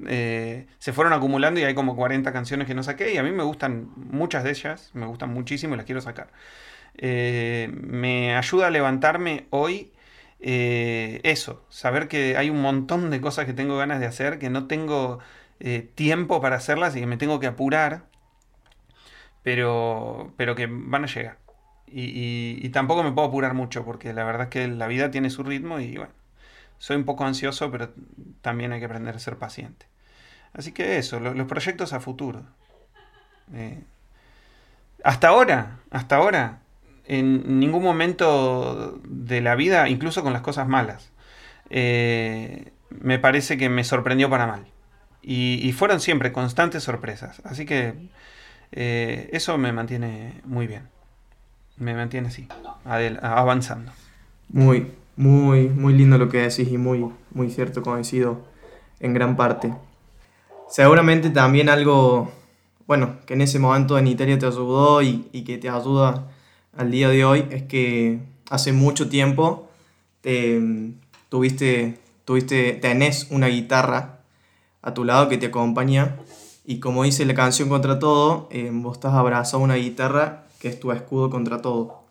Eh, 0.08 0.67
se 0.79 0.93
fueron 0.93 1.13
acumulando 1.13 1.60
y 1.60 1.63
hay 1.63 1.73
como 1.73 1.95
40 1.95 2.34
canciones 2.34 2.67
que 2.67 2.75
no 2.75 2.84
saqué 2.84 3.13
y 3.13 3.17
a 3.17 3.23
mí 3.23 3.32
me 3.32 3.43
gustan 3.43 3.89
muchas 3.95 4.43
de 4.43 4.51
ellas, 4.51 4.91
me 4.93 5.06
gustan 5.06 5.34
muchísimo 5.34 5.75
y 5.75 5.77
las 5.77 5.86
quiero 5.86 6.01
sacar. 6.01 6.27
Eh, 6.95 7.69
me 7.73 8.36
ayuda 8.36 8.67
a 8.67 8.69
levantarme 8.69 9.47
hoy 9.49 9.92
eh, 10.43 11.21
eso, 11.23 11.65
saber 11.69 12.08
que 12.08 12.38
hay 12.38 12.49
un 12.49 12.62
montón 12.62 13.10
de 13.10 13.21
cosas 13.21 13.45
que 13.45 13.53
tengo 13.53 13.77
ganas 13.77 13.99
de 13.99 14.06
hacer, 14.06 14.39
que 14.39 14.49
no 14.49 14.67
tengo 14.67 15.19
tiempo 15.95 16.41
para 16.41 16.58
hacerlas 16.58 16.93
y 16.95 16.99
que 16.99 17.06
me 17.06 17.15
tengo 17.15 17.39
que 17.39 17.47
apurar 17.47 18.03
pero, 19.43 20.34
pero 20.38 20.56
que 20.56 20.67
van 20.67 21.03
a 21.03 21.08
llegar. 21.08 21.38
Y, 21.86 22.67
tampoco 22.69 23.03
me 23.03 23.12
puedo 23.12 23.27
apurar 23.27 23.53
mucho 23.53 23.86
porque 23.86 24.13
la 24.13 24.23
verdad 24.23 24.43
es 24.43 24.49
que 24.49 24.67
la 24.67 24.88
vida 24.88 25.12
tiene 25.12 25.29
su 25.29 25.43
ritmo 25.43 25.79
y 25.79 25.95
bueno, 25.95 26.12
soy 26.79 26.97
un 26.97 27.06
poco 27.06 27.23
ansioso, 27.23 27.69
pero 27.69 27.93
también 28.41 28.71
hay 28.71 28.79
que 28.79 28.86
aprender 28.86 29.15
a 29.15 29.19
ser 29.19 29.38
paciente. 29.38 29.86
Así 30.53 30.71
que 30.71 30.97
eso, 30.97 31.19
los 31.19 31.47
proyectos 31.47 31.93
a 31.93 31.99
futuro. 31.99 32.45
Eh, 33.53 33.84
hasta 35.03 35.27
ahora, 35.27 35.79
hasta 35.91 36.15
ahora, 36.15 36.62
en 37.06 37.60
ningún 37.60 37.84
momento 37.84 39.00
de 39.04 39.42
la 39.42 39.56
vida, 39.56 39.89
incluso 39.89 40.24
con 40.24 40.34
las 40.34 40.42
cosas 40.42 40.68
malas, 40.68 41.12
eh, 41.70 42.72
me 42.89 43.20
parece 43.20 43.58
que 43.58 43.70
me 43.70 43.84
sorprendió 43.84 44.30
para 44.30 44.48
mal. 44.48 44.66
y 45.26 45.72
fueron 45.72 46.02
siempre 46.02 46.34
constantes 46.34 46.84
sorpresas. 46.84 47.42
Así 47.46 47.66
que 47.66 47.94
eh, 48.76 49.30
eso 49.32 49.58
me 49.58 49.72
mantiene 49.72 50.42
muy 50.46 50.68
bien. 50.68 50.89
Me 51.78 51.94
mantiene 51.94 52.28
así, 52.28 52.48
avanzando. 53.22 53.92
Muy, 54.50 54.92
muy, 55.16 55.70
muy 55.70 55.94
lindo 55.94 56.18
lo 56.18 56.30
que 56.30 56.39
decís 56.39 56.72
y 56.72 56.78
muy, 56.78 57.08
muy 57.32 57.50
cierto, 57.52 57.82
coincido 57.84 58.46
en 59.00 59.13
gran 59.13 59.36
parte. 59.36 59.74
Seguramente 60.70 61.30
también 61.30 61.70
algo, 61.70 62.32
bueno, 62.88 63.18
que 63.26 63.36
en 63.36 63.42
ese 63.42 63.60
momento 63.60 63.98
en 63.98 64.08
Italia 64.08 64.39
te 64.39 64.48
ayudó 64.48 65.02
y, 65.02 65.30
y 65.32 65.44
que 65.44 65.58
te 65.58 65.70
ayuda 65.70 66.28
al 66.75 66.91
día 66.91 67.09
de 67.09 67.25
hoy 67.25 67.45
es 67.51 67.63
que 67.63 68.19
hace 68.49 68.73
mucho 68.73 69.09
tiempo 69.09 69.69
te, 70.21 70.62
tuviste, 71.29 71.99
tuviste, 72.25 72.73
tenés 72.73 73.27
una 73.29 73.47
guitarra 73.47 74.19
a 74.81 74.93
tu 74.93 75.03
lado 75.03 75.29
que 75.29 75.38
te 75.38 75.47
acompaña 75.47 76.17
y 76.65 76.79
como 76.79 77.03
dice 77.03 77.25
la 77.25 77.33
canción 77.33 77.69
Contra 77.69 77.99
Todo, 77.99 78.47
eh, 78.51 78.69
vos 78.71 78.97
estás 78.97 79.13
abrazado 79.13 79.62
a 79.62 79.65
una 79.65 79.75
guitarra 79.75 80.43
que 80.59 80.69
es 80.69 80.79
tu 80.79 80.93
escudo 80.93 81.29
contra 81.29 81.62
todo. 81.62 82.03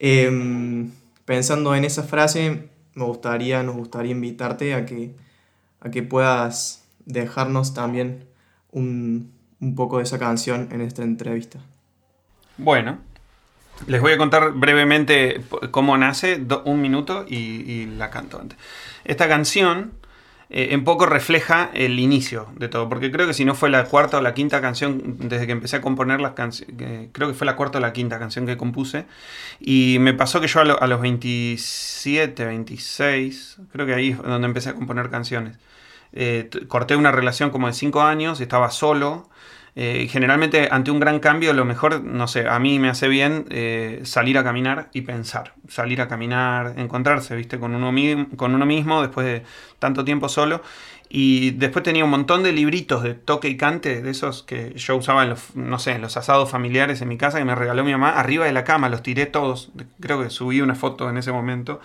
Em, 0.00 0.90
pensando 1.24 1.74
en 1.76 1.84
esa 1.84 2.02
frase, 2.02 2.68
me 2.94 3.04
gustaría, 3.04 3.62
nos 3.62 3.76
gustaría 3.76 4.10
invitarte 4.10 4.74
a 4.74 4.86
que, 4.86 5.14
a 5.80 5.90
que 5.90 6.02
puedas 6.02 6.84
dejarnos 7.06 7.72
también 7.72 8.24
un, 8.72 9.30
poco 9.76 9.98
de 9.98 10.02
esa 10.02 10.18
canción 10.18 10.68
en 10.72 10.80
esta 10.80 11.04
entrevista. 11.04 11.60
Bueno, 12.58 12.98
les 13.86 14.00
voy 14.00 14.12
a 14.12 14.18
contar 14.18 14.52
brevemente 14.52 15.40
cómo 15.70 15.96
nace, 15.96 16.40
un 16.64 16.80
minuto 16.80 17.24
y, 17.28 17.86
la 17.96 18.10
canto 18.10 18.40
antes. 18.40 18.58
Esta 19.04 19.28
canción 19.28 19.92
eh, 20.50 20.68
en 20.72 20.84
poco 20.84 21.06
refleja 21.06 21.70
el 21.74 21.98
inicio 21.98 22.48
de 22.56 22.68
todo, 22.68 22.88
porque 22.88 23.10
creo 23.10 23.26
que 23.26 23.34
si 23.34 23.44
no 23.44 23.54
fue 23.54 23.70
la 23.70 23.84
cuarta 23.84 24.18
o 24.18 24.20
la 24.20 24.34
quinta 24.34 24.60
canción, 24.60 25.16
desde 25.18 25.46
que 25.46 25.52
empecé 25.52 25.76
a 25.76 25.80
componer 25.80 26.20
las 26.20 26.32
canciones, 26.32 27.08
creo 27.12 27.28
que 27.28 27.34
fue 27.34 27.46
la 27.46 27.56
cuarta 27.56 27.78
o 27.78 27.80
la 27.80 27.92
quinta 27.92 28.18
canción 28.18 28.46
que 28.46 28.56
compuse, 28.56 29.06
y 29.60 29.98
me 30.00 30.12
pasó 30.12 30.40
que 30.40 30.48
yo 30.48 30.60
a, 30.60 30.86
los 30.86 31.00
27, 31.00 32.44
26, 32.44 33.58
creo 33.72 33.86
que 33.86 33.94
ahí 33.94 34.10
es 34.10 34.18
donde 34.18 34.46
empecé 34.46 34.70
a 34.70 34.74
componer 34.74 35.08
canciones, 35.08 35.56
eh, 36.12 36.50
corté 36.66 36.96
una 36.96 37.12
relación 37.12 37.50
como 37.50 37.68
de 37.68 37.72
5 37.72 38.02
años, 38.02 38.40
estaba 38.40 38.70
solo, 38.70 39.28
eh, 39.76 40.08
generalmente 40.10 40.68
ante 40.70 40.90
un 40.90 41.00
gran 41.00 41.20
cambio 41.20 41.52
lo 41.52 41.64
mejor, 41.64 42.02
no 42.02 42.26
sé, 42.26 42.48
a 42.48 42.58
mí 42.58 42.78
me 42.78 42.88
hace 42.88 43.08
bien 43.08 43.46
eh, 43.50 44.00
salir 44.04 44.36
a 44.38 44.44
caminar 44.44 44.90
y 44.92 45.02
pensar, 45.02 45.54
salir 45.68 46.00
a 46.00 46.08
caminar, 46.08 46.74
encontrarse, 46.76 47.36
viste, 47.36 47.58
con 47.58 47.74
uno, 47.74 48.26
con 48.36 48.54
uno 48.54 48.66
mismo 48.66 49.00
después 49.02 49.26
de 49.26 49.44
tanto 49.78 50.04
tiempo 50.04 50.28
solo. 50.28 50.62
Y 51.12 51.50
después 51.52 51.82
tenía 51.82 52.04
un 52.04 52.10
montón 52.10 52.44
de 52.44 52.52
libritos 52.52 53.02
de 53.02 53.14
toque 53.14 53.48
y 53.48 53.56
cante, 53.56 54.00
de 54.00 54.10
esos 54.10 54.44
que 54.44 54.74
yo 54.74 54.96
usaba 54.96 55.24
en 55.24 55.30
los, 55.30 55.56
no 55.56 55.80
sé, 55.80 55.92
en 55.92 56.02
los 56.02 56.16
asados 56.16 56.48
familiares 56.48 57.02
en 57.02 57.08
mi 57.08 57.18
casa 57.18 57.38
que 57.38 57.44
me 57.44 57.56
regaló 57.56 57.82
mi 57.82 57.90
mamá, 57.90 58.10
arriba 58.10 58.46
de 58.46 58.52
la 58.52 58.62
cama, 58.62 58.88
los 58.88 59.02
tiré 59.02 59.26
todos, 59.26 59.72
creo 59.98 60.22
que 60.22 60.30
subí 60.30 60.60
una 60.60 60.76
foto 60.76 61.10
en 61.10 61.16
ese 61.16 61.32
momento. 61.32 61.80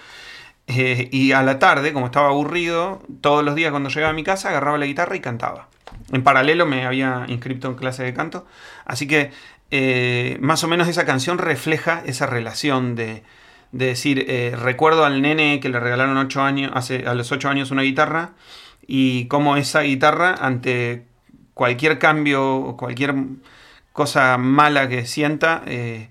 Eh, 0.67 1.09
y 1.11 1.31
a 1.31 1.41
la 1.43 1.59
tarde, 1.59 1.93
como 1.93 2.07
estaba 2.07 2.29
aburrido, 2.29 3.01
todos 3.21 3.43
los 3.43 3.55
días 3.55 3.71
cuando 3.71 3.89
llegaba 3.89 4.11
a 4.11 4.15
mi 4.15 4.23
casa 4.23 4.49
agarraba 4.49 4.77
la 4.77 4.85
guitarra 4.85 5.15
y 5.15 5.21
cantaba. 5.21 5.69
En 6.11 6.23
paralelo 6.23 6.65
me 6.65 6.85
había 6.85 7.25
inscrito 7.27 7.67
en 7.67 7.75
clase 7.75 8.03
de 8.03 8.13
canto. 8.13 8.45
Así 8.85 9.07
que 9.07 9.31
eh, 9.71 10.37
más 10.41 10.63
o 10.63 10.67
menos 10.67 10.87
esa 10.87 11.05
canción 11.05 11.37
refleja 11.37 12.03
esa 12.05 12.27
relación 12.27 12.95
de, 12.95 13.23
decir, 13.71 14.25
eh, 14.27 14.55
recuerdo 14.57 15.05
al 15.05 15.21
nene 15.21 15.59
que 15.59 15.69
le 15.69 15.79
regalaron 15.79 16.17
ocho 16.17 16.43
a 16.43 16.51
los 17.13 17.31
8 17.31 17.49
años 17.49 17.71
una 17.71 17.81
guitarra 17.81 18.33
y 18.87 19.25
cómo 19.25 19.57
esa 19.57 19.81
guitarra 19.81 20.35
ante 20.39 21.05
cualquier 21.53 21.99
cambio 21.99 22.55
o 22.55 22.77
cualquier 22.77 23.15
cosa 23.91 24.37
mala 24.37 24.87
que 24.87 25.05
sienta 25.05 25.63
eh, 25.65 26.09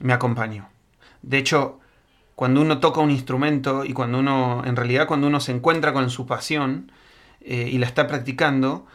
me 0.00 0.12
acompañó. 0.12 0.68
De 1.22 1.38
hecho, 1.38 1.78
cuando 2.34 2.60
uno 2.60 2.80
toca 2.80 3.00
un 3.00 3.10
instrumento 3.10 3.84
y 3.84 3.92
cuando 3.92 4.18
uno, 4.18 4.62
en 4.66 4.76
realidad 4.76 5.06
cuando 5.06 5.26
uno 5.28 5.40
se 5.40 5.52
encuentra 5.52 5.92
con 5.92 6.10
su 6.10 6.26
pasión 6.26 6.92
y 7.40 7.78
la 7.78 7.86
está 7.86 8.08
practicando, 8.08 8.86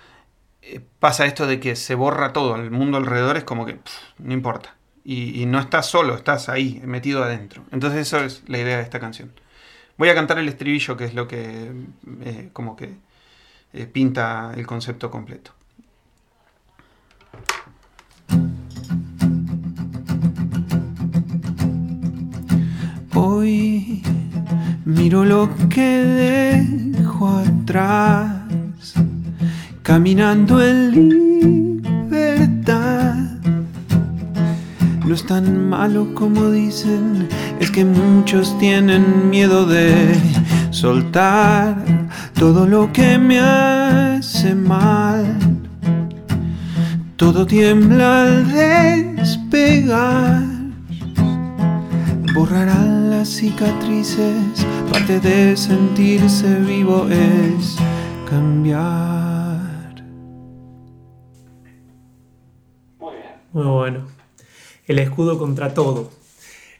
pasa 0.99 1.25
esto 1.25 1.47
de 1.47 1.59
que 1.59 1.75
se 1.75 1.95
borra 1.95 2.33
todo, 2.33 2.55
el 2.55 2.71
mundo 2.71 2.97
alrededor 2.97 3.37
es 3.37 3.43
como 3.43 3.65
que 3.65 3.79
no 4.19 4.33
importa. 4.33 4.75
Y, 5.03 5.47
no 5.47 5.59
estás 5.59 5.87
solo, 5.87 6.15
estás 6.15 6.47
ahí, 6.47 6.79
metido 6.85 7.23
adentro. 7.23 7.63
Entonces 7.71 8.01
eso 8.01 8.23
es 8.23 8.43
la 8.47 8.59
idea 8.59 8.77
de 8.77 8.83
esta 8.83 8.99
canción. 8.99 9.33
Voy 9.97 10.09
a 10.09 10.15
cantar 10.15 10.37
el 10.37 10.47
estribillo, 10.47 10.95
que 10.95 11.05
es 11.05 11.15
lo 11.15 11.27
que 11.27 11.71
eh, 12.21 12.49
como 12.53 12.75
que 12.75 12.93
eh, 13.73 13.87
pinta 13.87 14.53
el 14.55 14.67
concepto 14.67 15.09
completo. 15.09 15.51
Hoy 23.15 24.03
miro 24.85 25.25
lo 25.25 25.49
que 25.67 25.81
dejo 25.81 27.39
atrás 27.39 28.60
caminando 29.83 30.63
en 30.63 31.09
libertad. 32.09 33.15
No 35.05 35.15
es 35.15 35.25
tan 35.25 35.69
malo 35.69 36.13
como 36.13 36.51
dicen, 36.51 37.27
es 37.59 37.71
que 37.71 37.83
muchos 37.83 38.57
tienen 38.59 39.29
miedo 39.29 39.65
de 39.65 40.15
soltar 40.69 41.83
todo 42.35 42.67
lo 42.67 42.91
que 42.93 43.17
me 43.17 43.39
hace 43.39 44.55
mal. 44.55 45.37
Todo 47.17 47.45
tiembla 47.45 48.23
al 48.23 48.51
despegar. 48.51 50.43
Borrará 52.33 52.81
las 52.83 53.27
cicatrices, 53.27 54.65
parte 54.91 55.19
de 55.19 55.57
sentirse 55.57 56.55
vivo 56.59 57.07
es 57.09 57.75
cambiar. 58.29 59.20
Muy 63.53 63.65
bueno. 63.65 64.07
El 64.87 64.99
escudo 64.99 65.37
contra 65.37 65.73
todo. 65.73 66.11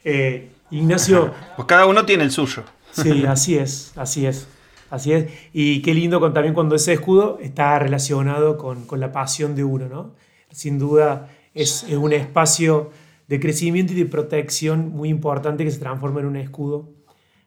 Eh, 0.04 0.50
Ignacio. 0.72 1.34
Pues 1.56 1.68
cada 1.68 1.86
uno 1.86 2.06
tiene 2.06 2.24
el 2.24 2.32
suyo. 2.32 2.64
Sí, 2.92 3.26
así 3.26 3.58
es, 3.58 3.94
así 3.96 4.26
es. 4.26 4.48
Así 4.90 5.14
es. 5.14 5.32
Y 5.54 5.82
qué 5.82 5.94
lindo 5.94 6.20
también 6.34 6.54
cuando 6.54 6.76
ese 6.76 6.94
escudo 6.94 7.40
está 7.42 7.80
relacionado 7.80 8.58
con, 8.58 8.86
la 9.00 9.12
pasión 9.14 9.56
de 9.56 9.64
uno, 9.64 9.88
¿no? 9.88 10.16
Sin 10.52 10.80
duda 10.80 11.30
es, 11.54 11.84
un 11.84 12.12
espacio 12.12 12.92
de 13.28 13.40
crecimiento 13.40 13.94
y 13.94 13.96
de 13.96 14.06
protección 14.06 14.90
muy 14.90 15.08
importante 15.08 15.64
que 15.64 15.72
se 15.72 15.80
transforma 15.80 16.20
en 16.20 16.26
un 16.26 16.36
escudo. 16.36 16.90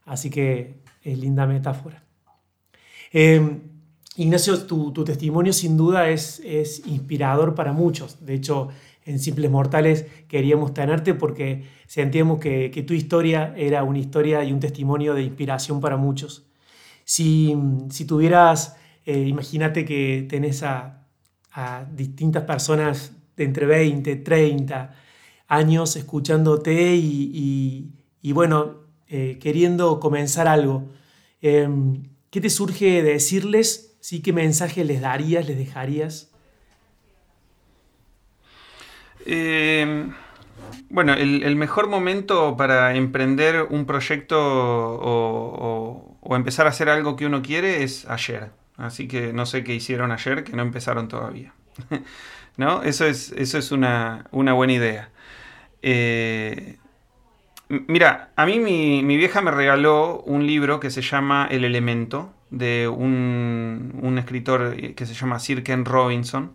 Así 0.07 0.31
que 0.31 0.81
es 1.03 1.19
linda 1.19 1.47
metáfora. 1.47 2.03
Eh, 3.13 3.61
Ignacio, 4.17 4.65
tu, 4.65 5.05
testimonio 5.05 5.53
sin 5.53 5.77
duda 5.77 6.09
es, 6.09 6.41
es 6.45 6.87
inspirador 6.87 7.55
para 7.55 7.73
muchos. 7.73 8.25
De 8.25 8.35
hecho, 8.35 8.69
en 9.05 9.19
Simples 9.19 9.51
Mortales 9.51 10.07
queríamos 10.29 10.75
tenerte 10.75 11.15
porque 11.15 11.65
sentíamos 11.87 12.41
que, 12.41 12.85
tu 12.87 12.95
historia 12.95 13.55
era 13.57 13.83
una 13.85 13.99
historia 13.99 14.45
y 14.45 14.53
un 14.53 14.61
testimonio 14.61 15.15
de 15.15 15.23
inspiración 15.23 15.81
para 15.81 15.97
muchos. 15.97 16.47
Si, 17.05 17.55
tuvieras, 18.07 18.77
eh, 19.05 19.21
imagínate 19.27 19.85
que 19.85 20.27
tenés 20.29 20.63
a, 20.63 21.01
distintas 21.93 22.43
personas 22.43 23.13
de 23.37 23.45
entre 23.45 23.67
20, 23.67 24.17
30 24.17 24.93
años 25.47 25.95
escuchándote 25.95 26.97
y, 26.97 28.33
bueno, 28.33 28.81
eh, 29.07 29.39
queriendo 29.41 30.01
comenzar 30.01 30.49
algo. 30.49 30.89
Em, 31.41 32.03
¿Qué 32.31 32.41
te 32.41 32.51
surge 32.51 33.05
decirles? 33.05 33.97
¿Sí? 34.01 34.21
¿Qué 34.21 34.33
mensaje 34.33 34.83
les 34.85 35.01
darías, 35.01 35.47
les 35.47 35.57
dejarías? 35.57 36.34
Eh, 39.27 40.07
bueno, 40.91 41.15
el, 41.15 41.57
mejor 41.57 41.89
momento 41.89 42.57
para 42.57 42.95
emprender 42.95 43.67
un 43.71 43.87
proyecto 43.87 44.39
o, 44.39 46.17
empezar 46.37 46.67
a 46.67 46.71
hacer 46.71 46.89
algo 46.89 47.17
que 47.17 47.27
uno 47.27 47.43
quiere 47.43 47.83
es 47.83 48.07
ayer. 48.09 48.51
Así 48.77 49.07
que 49.07 49.33
no 49.33 49.47
sé 49.47 49.63
qué 49.65 49.75
hicieron 49.75 50.11
ayer 50.13 50.45
que 50.45 50.57
no 50.57 50.63
empezaron 50.63 51.09
todavía. 51.09 51.53
¿No? 52.57 52.83
Eso 52.83 53.07
es, 53.07 53.33
eso 53.33 53.59
es 53.59 53.73
una, 53.73 54.27
buena 54.33 54.73
idea. 54.73 55.11
Eh, 55.83 56.79
Mira, 57.69 58.31
a 58.37 58.45
mí 58.45 58.61
mi, 58.61 59.17
vieja 59.17 59.41
me 59.41 59.51
regaló 59.51 60.21
un 60.27 60.47
libro 60.47 60.81
que 60.81 60.91
se 60.91 61.01
llama 61.01 61.49
El 61.51 61.65
Elemento, 61.65 62.33
de 62.51 62.89
un, 62.89 64.17
escritor 64.19 64.77
que 64.95 65.07
se 65.07 65.15
llama 65.15 65.39
Sir 65.39 65.63
Ken 65.63 65.85
Robinson, 65.85 66.53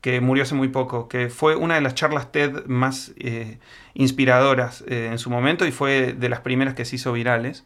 que 0.00 0.20
murió 0.20 0.44
hace 0.44 0.54
muy 0.54 0.68
poco, 0.68 1.08
que 1.08 1.28
fue 1.28 1.56
una 1.56 1.74
de 1.74 1.80
las 1.80 1.94
charlas 1.94 2.30
TED 2.30 2.66
más 2.66 3.12
eh, 3.18 3.58
inspiradoras 3.94 4.84
eh, 4.86 5.08
en 5.10 5.18
su 5.18 5.30
momento 5.30 5.66
y 5.66 5.72
fue 5.72 6.12
de 6.12 6.28
las 6.28 6.40
primeras 6.40 6.74
que 6.74 6.84
se 6.84 6.96
hizo 6.96 7.12
virales. 7.12 7.64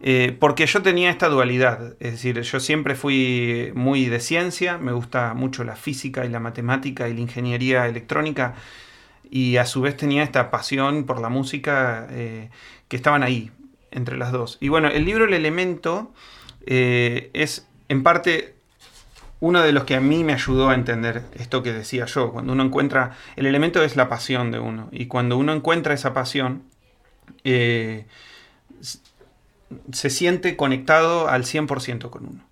Eh, 0.00 0.36
porque 0.38 0.66
yo 0.66 0.80
tenía 0.80 1.10
esta 1.10 1.28
dualidad, 1.28 1.96
es 1.98 2.12
decir, 2.12 2.40
yo 2.40 2.60
siempre 2.60 2.94
fui 2.94 3.72
muy 3.74 4.06
de 4.06 4.20
ciencia, 4.20 4.78
me 4.78 4.92
gusta 4.92 5.34
mucho 5.34 5.64
la 5.64 5.74
física 5.74 6.24
y 6.24 6.28
la 6.28 6.38
matemática 6.38 7.08
y 7.08 7.14
la 7.14 7.20
ingeniería 7.20 7.86
electrónica, 7.86 8.54
y 9.28 9.56
a 9.56 9.66
su 9.66 9.80
vez 9.80 9.96
tenía 9.96 10.22
esta 10.22 10.52
pasión 10.52 11.04
por 11.04 11.20
la 11.20 11.28
música 11.28 12.06
que 12.06 12.96
estaban 12.96 13.24
ahí, 13.24 13.50
entre 13.90 14.16
las 14.16 14.30
dos. 14.30 14.56
Y 14.60 14.68
bueno, 14.68 14.86
el 14.88 15.04
libro 15.04 15.24
El 15.24 15.34
Elemento 15.34 16.14
es 16.64 17.68
en 17.88 18.04
parte 18.04 18.57
uno 19.40 19.62
de 19.62 19.72
los 19.72 19.84
que 19.84 19.94
a 19.94 20.00
mí 20.00 20.24
me 20.24 20.32
ayudó 20.32 20.70
a 20.70 20.74
entender 20.74 21.22
esto 21.34 21.62
que 21.62 21.72
decía 21.72 22.06
yo. 22.06 22.32
Cuando 22.32 22.52
uno 22.52 22.64
encuentra, 22.64 23.16
el 23.36 23.46
elemento 23.46 23.82
es 23.82 23.96
la 23.96 24.08
pasión 24.08 24.50
de 24.50 24.58
uno, 24.58 24.88
y 24.90 25.06
cuando 25.06 25.36
uno 25.36 25.52
encuentra 25.52 25.94
esa 25.94 26.12
pasión, 26.12 26.62
eh, 27.44 28.06
se 29.92 30.10
siente 30.10 30.56
conectado 30.56 31.28
al 31.28 31.44
100% 31.44 32.10
con 32.10 32.26
uno. 32.26 32.44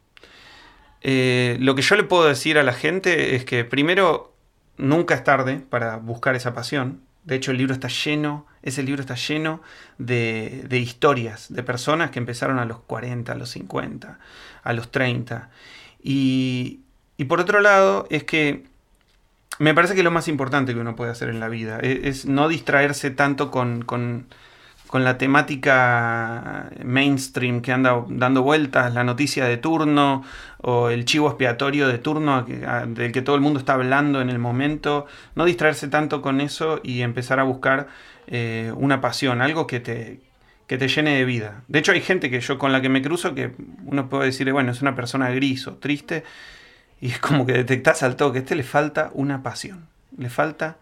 lo 1.03 1.75
que 1.75 1.83
yo 1.83 1.97
le 1.97 2.05
puedo 2.05 2.25
decir 2.25 2.59
a 2.59 2.63
la 2.63 2.73
gente 2.73 3.37
es 3.37 3.45
que 3.45 3.65
primero 3.65 4.37
nunca 4.77 5.15
es 5.15 5.25
tarde 5.25 5.59
para 5.59 5.97
buscar 5.97 6.35
esa 6.35 6.55
pasión. 6.55 7.03
De 7.25 7.35
hecho, 7.35 7.51
el 7.51 7.57
libro 7.59 7.75
está 7.75 7.89
lleno, 7.89 8.47
ese 8.63 8.83
libro 8.83 9.01
está 9.01 9.17
lleno 9.17 9.61
de, 9.99 10.67
historias, 10.71 11.53
de 11.53 11.63
personas 11.63 12.11
que 12.11 12.21
empezaron 12.21 12.59
a 12.59 12.65
los 12.65 12.79
40, 12.81 13.33
a 13.33 13.35
los 13.35 13.51
50, 13.51 14.19
a 14.63 14.73
los 14.73 14.93
30. 14.93 15.51
Y, 16.09 16.83
por 17.29 17.41
otro 17.41 17.61
lado, 17.61 18.07
es 18.11 18.23
que 18.23 18.65
me 19.59 19.75
parece 19.75 19.97
que 19.97 20.05
lo 20.05 20.13
más 20.13 20.29
importante 20.29 20.73
que 20.73 20.79
uno 20.79 20.95
puede 20.95 21.11
hacer 21.11 21.29
en 21.29 21.41
la 21.41 21.49
vida 21.49 21.81
es, 21.81 21.99
es 22.05 22.27
no 22.27 22.47
distraerse 22.49 23.11
tanto 23.11 23.51
con 23.51 23.85
la 24.93 25.19
temática 25.19 26.71
mainstream 26.85 27.61
que 27.61 27.73
anda 27.73 28.05
dando 28.09 28.43
vueltas, 28.43 28.95
la 28.95 29.03
noticia 29.03 29.47
de 29.47 29.57
turno 29.57 30.23
o 30.63 30.91
el 30.91 31.05
chivo 31.05 31.27
expiatorio 31.29 31.89
de 31.89 31.99
turno 31.99 32.43
del 32.43 33.11
que 33.11 33.23
todo 33.23 33.35
el 33.35 33.43
mundo 33.43 33.59
está 33.59 33.75
hablando 33.75 34.21
en 34.21 34.31
el 34.31 34.39
momento, 34.39 35.07
no 35.35 35.45
distraerse 35.45 35.89
tanto 35.89 36.23
con 36.23 36.41
eso 36.41 36.81
y 36.85 37.03
empezar 37.03 37.41
a 37.41 37.43
buscar 37.43 37.89
eh, 38.29 38.73
una 38.77 39.01
pasión, 39.01 39.43
algo 39.43 39.67
que 39.67 39.81
te, 39.81 40.21
que 40.67 40.79
te 40.79 40.89
llene 40.89 41.17
de 41.17 41.25
vida. 41.25 41.63
De 41.69 41.79
hecho 41.79 41.93
hay 41.93 42.01
gente 42.01 42.31
que 42.31 42.41
yo 42.41 42.59
con 42.59 42.73
la 42.73 42.81
que 42.81 42.89
me 42.89 43.03
cruzo 43.03 43.35
que 43.35 43.53
uno 43.85 44.09
puede 44.09 44.27
decir, 44.27 44.51
bueno, 44.53 44.73
es 44.73 44.83
una 44.83 44.95
persona 44.95 45.31
gris 45.31 45.67
o 45.67 45.75
triste 45.75 46.25
y 47.01 47.09
es 47.09 47.19
como 47.19 47.47
que 47.47 47.53
detectas 47.53 48.03
al 48.03 48.17
toque, 48.17 48.39
a 48.39 48.41
este 48.43 48.57
le 48.57 48.63
falta 48.63 49.11
una 49.15 49.43
pasión, 49.43 49.87
le 50.17 50.31
falta 50.31 50.79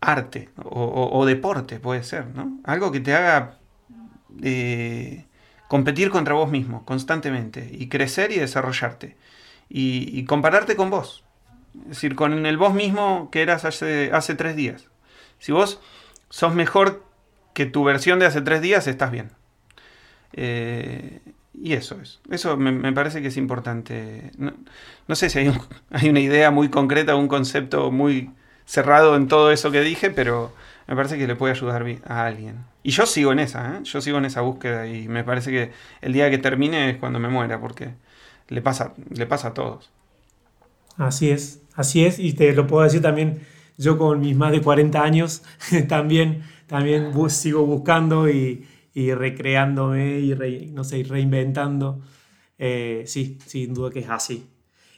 arte 0.00 0.48
o, 0.62 1.26
deporte, 1.26 1.80
puede 1.80 2.04
ser, 2.04 2.26
¿no? 2.28 2.60
Algo 2.62 2.92
que 2.92 3.00
te 3.00 3.14
haga 3.14 3.58
eh, 4.42 5.24
competir 5.66 6.10
contra 6.10 6.34
vos 6.34 6.50
mismo 6.50 6.84
constantemente 6.84 7.68
y 7.72 7.88
crecer 7.88 8.30
y 8.30 8.36
desarrollarte 8.36 9.16
y, 9.68 10.24
compararte 10.24 10.76
con 10.76 10.90
vos. 10.90 11.24
Es 11.82 11.88
decir, 11.88 12.14
con 12.14 12.46
el 12.46 12.56
vos 12.56 12.74
mismo 12.74 13.28
que 13.30 13.42
eras 13.42 13.64
hace, 13.64 14.10
hace 14.12 14.34
tres 14.34 14.56
días. 14.56 14.86
Si 15.38 15.52
vos 15.52 15.80
sos 16.30 16.54
mejor 16.54 17.07
que 17.58 17.66
tu 17.66 17.82
versión 17.82 18.20
de 18.20 18.26
hace 18.26 18.40
tres 18.40 18.60
días, 18.62 18.86
estás 18.86 19.10
bien. 19.10 19.32
Eh, 20.32 21.18
y 21.52 21.72
eso 21.72 21.98
es. 22.00 22.20
Eso 22.30 22.56
me, 22.56 22.92
parece 22.92 23.20
que 23.20 23.26
es 23.26 23.36
importante. 23.36 24.30
No, 24.38 25.16
sé 25.16 25.28
si 25.28 25.40
hay, 25.40 25.52
hay, 25.90 26.08
una 26.08 26.20
idea 26.20 26.52
muy 26.52 26.68
concreta, 26.68 27.16
un 27.16 27.26
concepto 27.26 27.90
muy 27.90 28.30
cerrado 28.64 29.16
en 29.16 29.26
todo 29.26 29.50
eso 29.50 29.72
que 29.72 29.80
dije, 29.80 30.08
pero 30.10 30.52
me 30.86 30.94
parece 30.94 31.18
que 31.18 31.26
le 31.26 31.34
puede 31.34 31.52
ayudar 31.52 31.84
a 32.06 32.26
alguien. 32.26 32.64
Y 32.84 32.92
yo 32.92 33.06
sigo 33.06 33.32
en 33.32 33.40
esa, 33.40 33.74
¿eh? 33.74 33.80
yo 33.82 34.00
sigo 34.00 34.18
en 34.18 34.26
esa 34.26 34.42
búsqueda 34.42 34.86
y 34.86 35.08
me 35.08 35.24
parece 35.24 35.50
que 35.50 35.72
el 36.00 36.12
día 36.12 36.30
que 36.30 36.38
termine 36.38 36.90
es 36.90 36.96
cuando 36.98 37.18
me 37.18 37.28
muera, 37.28 37.60
porque 37.60 37.90
le 38.46 38.62
pasa, 38.62 38.94
le 39.10 39.26
pasa 39.26 39.48
a 39.48 39.54
todos. 39.54 39.90
Así 40.96 41.28
es, 41.28 41.60
así 41.74 42.04
es, 42.04 42.20
y 42.20 42.34
te 42.34 42.52
lo 42.52 42.68
puedo 42.68 42.84
decir 42.84 43.02
también, 43.02 43.40
yo 43.78 43.98
con 43.98 44.20
mis 44.20 44.36
más 44.36 44.52
de 44.52 44.60
40 44.60 45.02
años 45.02 45.42
también, 45.88 46.44
también 46.68 47.12
sigo 47.30 47.66
buscando 47.66 48.28
y, 48.28 48.64
recreándome 48.94 50.20
y 50.20 50.70
no 50.72 50.84
sé, 50.84 51.02
reinventando. 51.02 52.00
Eh, 52.58 53.04
sí, 53.06 53.38
sin 53.46 53.74
duda 53.74 53.90
que 53.90 54.00
es 54.00 54.10
así. 54.10 54.46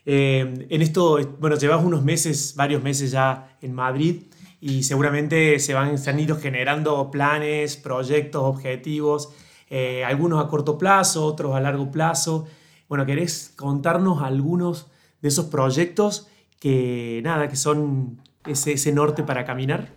Eh, 0.06 0.66
en 0.68 0.82
esto, 0.82 1.18
bueno, 1.38 1.56
llevas 1.56 1.84
unos 1.84 2.02
meses, 2.02 2.54
varios 2.56 2.82
meses 2.82 3.10
ya 3.10 3.56
en 3.60 3.74
Madrid 3.74 4.22
y 4.60 4.82
seguramente 4.82 5.58
se, 5.58 5.74
van, 5.74 5.98
se 5.98 6.10
han 6.10 6.20
ido 6.20 6.36
generando 6.36 7.10
planes, 7.10 7.76
proyectos, 7.76 8.42
objetivos, 8.42 9.30
eh, 9.68 10.04
algunos 10.04 10.44
a 10.44 10.48
corto 10.48 10.76
plazo, 10.76 11.24
otros 11.24 11.54
a 11.54 11.60
largo 11.60 11.90
plazo. 11.90 12.46
Bueno, 12.88 13.06
¿querés 13.06 13.52
contarnos 13.56 14.22
algunos 14.22 14.88
de 15.22 15.28
esos 15.28 15.46
proyectos 15.46 16.28
que, 16.58 17.20
nada, 17.22 17.48
que 17.48 17.56
son 17.56 18.20
ese, 18.46 18.92
norte 18.92 19.22
para 19.22 19.44
caminar? 19.44 19.94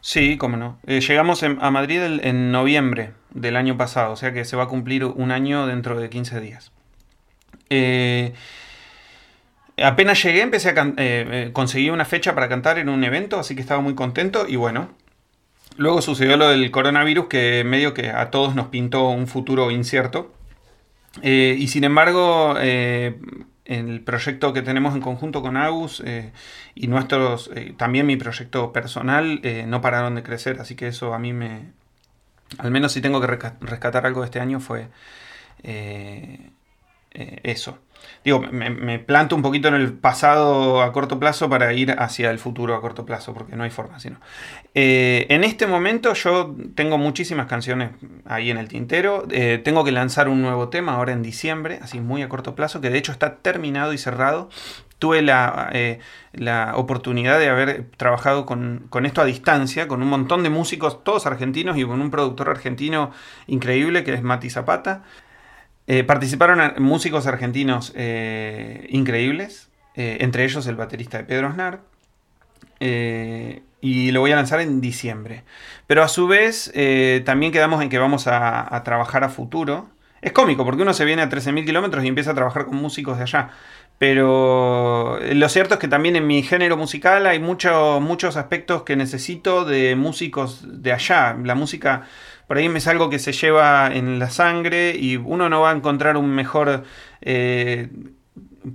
Sí, 0.00 0.36
cómo 0.36 0.56
no. 0.56 0.78
Eh, 0.86 1.00
llegamos 1.00 1.42
a 1.42 1.70
Madrid 1.70 2.00
en 2.22 2.52
noviembre 2.52 3.12
del 3.32 3.56
año 3.56 3.76
pasado, 3.76 4.12
o 4.12 4.16
sea 4.16 4.32
que 4.32 4.44
se 4.44 4.56
va 4.56 4.64
a 4.64 4.68
cumplir 4.68 5.04
un 5.04 5.30
año 5.30 5.66
dentro 5.66 5.98
de 6.00 6.08
15 6.08 6.40
días. 6.40 6.72
Eh, 7.70 8.34
Apenas 9.82 10.22
llegué, 10.22 10.42
empecé 10.42 10.68
a 10.68 10.72
eh, 10.72 10.92
eh, 10.98 11.50
conseguir 11.54 11.92
una 11.92 12.04
fecha 12.04 12.34
para 12.34 12.50
cantar 12.50 12.78
en 12.78 12.90
un 12.90 13.02
evento, 13.02 13.40
así 13.40 13.54
que 13.54 13.62
estaba 13.62 13.80
muy 13.80 13.94
contento 13.94 14.44
y 14.46 14.56
bueno. 14.56 14.90
Luego 15.78 16.02
sucedió 16.02 16.36
lo 16.36 16.50
del 16.50 16.70
coronavirus 16.70 17.28
que 17.28 17.64
medio 17.64 17.94
que 17.94 18.10
a 18.10 18.30
todos 18.30 18.54
nos 18.54 18.66
pintó 18.66 19.08
un 19.08 19.26
futuro 19.26 19.70
incierto. 19.70 20.34
Y 21.22 21.66
sin 21.68 21.84
embargo, 21.84 22.56
el 23.70 24.00
proyecto 24.00 24.52
que 24.52 24.62
tenemos 24.62 24.94
en 24.94 25.00
conjunto 25.00 25.42
con 25.42 25.56
Agus 25.56 26.02
y 26.74 26.86
nuestros, 26.88 27.50
también 27.76 28.06
mi 28.06 28.16
proyecto 28.16 28.72
personal, 28.72 29.40
no 29.66 29.80
pararon 29.80 30.14
de 30.14 30.22
crecer, 30.22 30.60
así 30.60 30.74
que 30.74 30.88
eso 30.88 31.14
a 31.14 31.18
mí 31.18 31.32
me, 31.32 31.72
al 32.58 32.70
menos 32.70 32.92
si 32.92 33.00
tengo 33.00 33.20
que 33.20 33.28
rescatar 33.28 34.06
algo 34.06 34.20
de 34.20 34.26
este 34.26 34.40
año 34.40 34.60
fue 34.60 34.88
eso 37.12 37.78
digo, 38.24 38.40
me, 38.40 38.98
planto 38.98 39.34
un 39.34 39.42
poquito 39.42 39.68
en 39.68 39.74
el 39.74 39.92
pasado 39.92 40.82
a 40.82 40.92
corto 40.92 41.18
plazo 41.18 41.48
para 41.48 41.72
ir 41.72 41.92
hacia 41.98 42.30
el 42.30 42.38
futuro 42.38 42.74
a 42.74 42.80
corto 42.80 43.06
plazo, 43.06 43.32
porque 43.32 43.56
no 43.56 43.64
hay 43.64 43.70
forma, 43.70 43.98
sino. 43.98 44.20
Eh, 44.74 45.26
en 45.30 45.42
este 45.42 45.66
momento 45.66 46.12
yo 46.14 46.54
tengo 46.74 46.98
muchísimas 46.98 47.46
canciones 47.46 47.90
ahí 48.26 48.50
en 48.50 48.58
el 48.58 48.68
tintero. 48.68 49.26
Eh, 49.30 49.60
tengo 49.62 49.84
que 49.84 49.92
lanzar 49.92 50.28
un 50.28 50.42
nuevo 50.42 50.68
tema 50.68 50.94
ahora 50.94 51.12
en 51.12 51.22
diciembre, 51.22 51.78
así 51.82 52.00
muy 52.00 52.22
a 52.22 52.28
corto 52.28 52.54
plazo, 52.54 52.80
que 52.80 52.90
de 52.90 52.98
hecho 52.98 53.12
está 53.12 53.36
terminado 53.36 53.92
y 53.92 53.98
cerrado. 53.98 54.50
tuve 54.98 55.22
la, 55.22 55.70
eh, 55.72 55.98
la, 56.32 56.72
oportunidad 56.76 57.38
de 57.38 57.48
haber 57.48 57.86
trabajado 57.96 58.44
con, 58.44 58.88
esto 59.06 59.22
a 59.22 59.24
distancia, 59.24 59.88
con 59.88 60.02
un 60.02 60.08
montón 60.10 60.42
de 60.42 60.50
músicos, 60.50 61.02
todos 61.02 61.26
argentinos, 61.26 61.78
y 61.78 61.84
con 61.84 62.02
un 62.02 62.10
productor 62.10 62.50
argentino 62.50 63.10
increíble 63.46 64.04
que 64.04 64.12
es 64.12 64.22
Mati 64.22 64.50
Zapata. 64.50 65.02
Eh, 65.92 66.04
participaron 66.04 66.72
músicos 66.78 67.26
argentinos 67.26 67.92
eh, 67.96 68.86
increíbles, 68.90 69.70
entre 69.96 70.44
ellos 70.44 70.64
el 70.68 70.76
baterista 70.76 71.18
de 71.18 71.24
Pedro 71.24 71.48
Aznar. 71.48 71.80
y 72.78 74.12
lo 74.12 74.20
voy 74.20 74.30
a 74.30 74.36
lanzar 74.36 74.60
en 74.60 74.80
diciembre. 74.80 75.42
Pero 75.88 76.04
a 76.04 76.08
su 76.08 76.28
vez, 76.28 76.72
también 77.24 77.50
quedamos 77.50 77.82
en 77.82 77.88
que 77.88 77.98
vamos 77.98 78.28
a, 78.28 78.80
trabajar 78.84 79.24
a 79.24 79.30
futuro. 79.30 79.88
Es 80.22 80.30
cómico, 80.30 80.64
porque 80.64 80.82
uno 80.82 80.94
se 80.94 81.04
viene 81.04 81.22
a 81.22 81.28
13.000 81.28 81.66
kilómetros 81.66 82.04
y 82.04 82.06
empieza 82.06 82.30
a 82.30 82.34
trabajar 82.34 82.66
con 82.66 82.76
músicos 82.76 83.16
de 83.16 83.24
allá. 83.24 83.50
Pero 83.98 85.18
lo 85.20 85.48
cierto 85.48 85.74
es 85.74 85.80
que 85.80 85.88
también 85.88 86.14
en 86.14 86.26
mi 86.26 86.44
género 86.44 86.76
musical 86.76 87.26
hay 87.26 87.40
muchos 87.40 88.36
aspectos 88.36 88.84
que 88.84 88.94
necesito 88.94 89.64
de 89.64 89.96
músicos 89.96 90.82
de 90.82 90.92
allá. 90.92 91.36
La 91.42 91.56
música 91.56 92.04
por 92.50 92.58
ahí 92.58 92.66
es 92.66 92.88
algo 92.88 93.10
que 93.10 93.20
se 93.20 93.30
lleva 93.30 93.94
en 93.94 94.18
la 94.18 94.28
sangre 94.28 94.96
y 94.98 95.14
uno 95.16 95.48
no 95.48 95.60
va 95.60 95.70
a 95.70 95.72
encontrar 95.72 96.16
un 96.16 96.30
mejor 96.30 96.82
eh, 97.20 97.88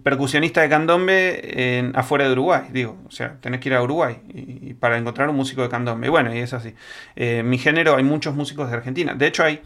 percusionista 0.02 0.62
de 0.62 0.70
candombe 0.70 1.92
afuera 1.94 2.24
de 2.24 2.32
Uruguay. 2.32 2.70
Digo, 2.72 2.98
o 3.06 3.12
sea, 3.12 3.36
tenés 3.42 3.60
que 3.60 3.68
ir 3.68 3.76
a 3.76 3.84
Uruguay 3.84 4.22
y, 4.34 4.76
para 4.76 4.98
encontrar 4.98 5.28
un 5.28 5.36
músico 5.36 5.62
de 5.62 5.68
candombe. 5.68 6.08
Y 6.08 6.10
bueno, 6.10 6.34
y 6.34 6.40
es 6.40 6.54
así. 6.54 6.74
Eh, 7.18 7.44
mi 7.44 7.58
género 7.58 7.98
hay 7.98 8.06
muchos 8.06 8.34
músicos 8.34 8.70
de 8.70 8.78
Argentina. 8.78 9.14
De 9.14 9.28
hecho, 9.28 9.44
hay 9.44 9.62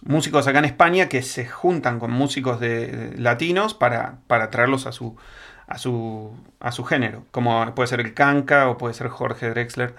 músicos 0.00 0.46
acá 0.46 0.60
en 0.60 0.64
España 0.64 1.10
que 1.10 1.20
se 1.20 1.44
juntan 1.44 1.98
con 1.98 2.12
músicos 2.12 2.60
de, 2.60 3.12
latinos 3.18 3.74
para, 3.74 4.20
traerlos 4.50 4.86
a 4.86 4.92
su, 4.92 5.18
a, 5.66 5.76
su, 5.76 6.32
a 6.60 6.72
su 6.72 6.84
género, 6.84 7.26
como 7.30 7.74
puede 7.74 7.88
ser 7.88 8.00
el 8.00 8.14
Kanka 8.14 8.70
o 8.70 8.78
puede 8.78 8.94
ser 8.94 9.08
Jorge 9.08 9.50
Drexler. 9.50 9.94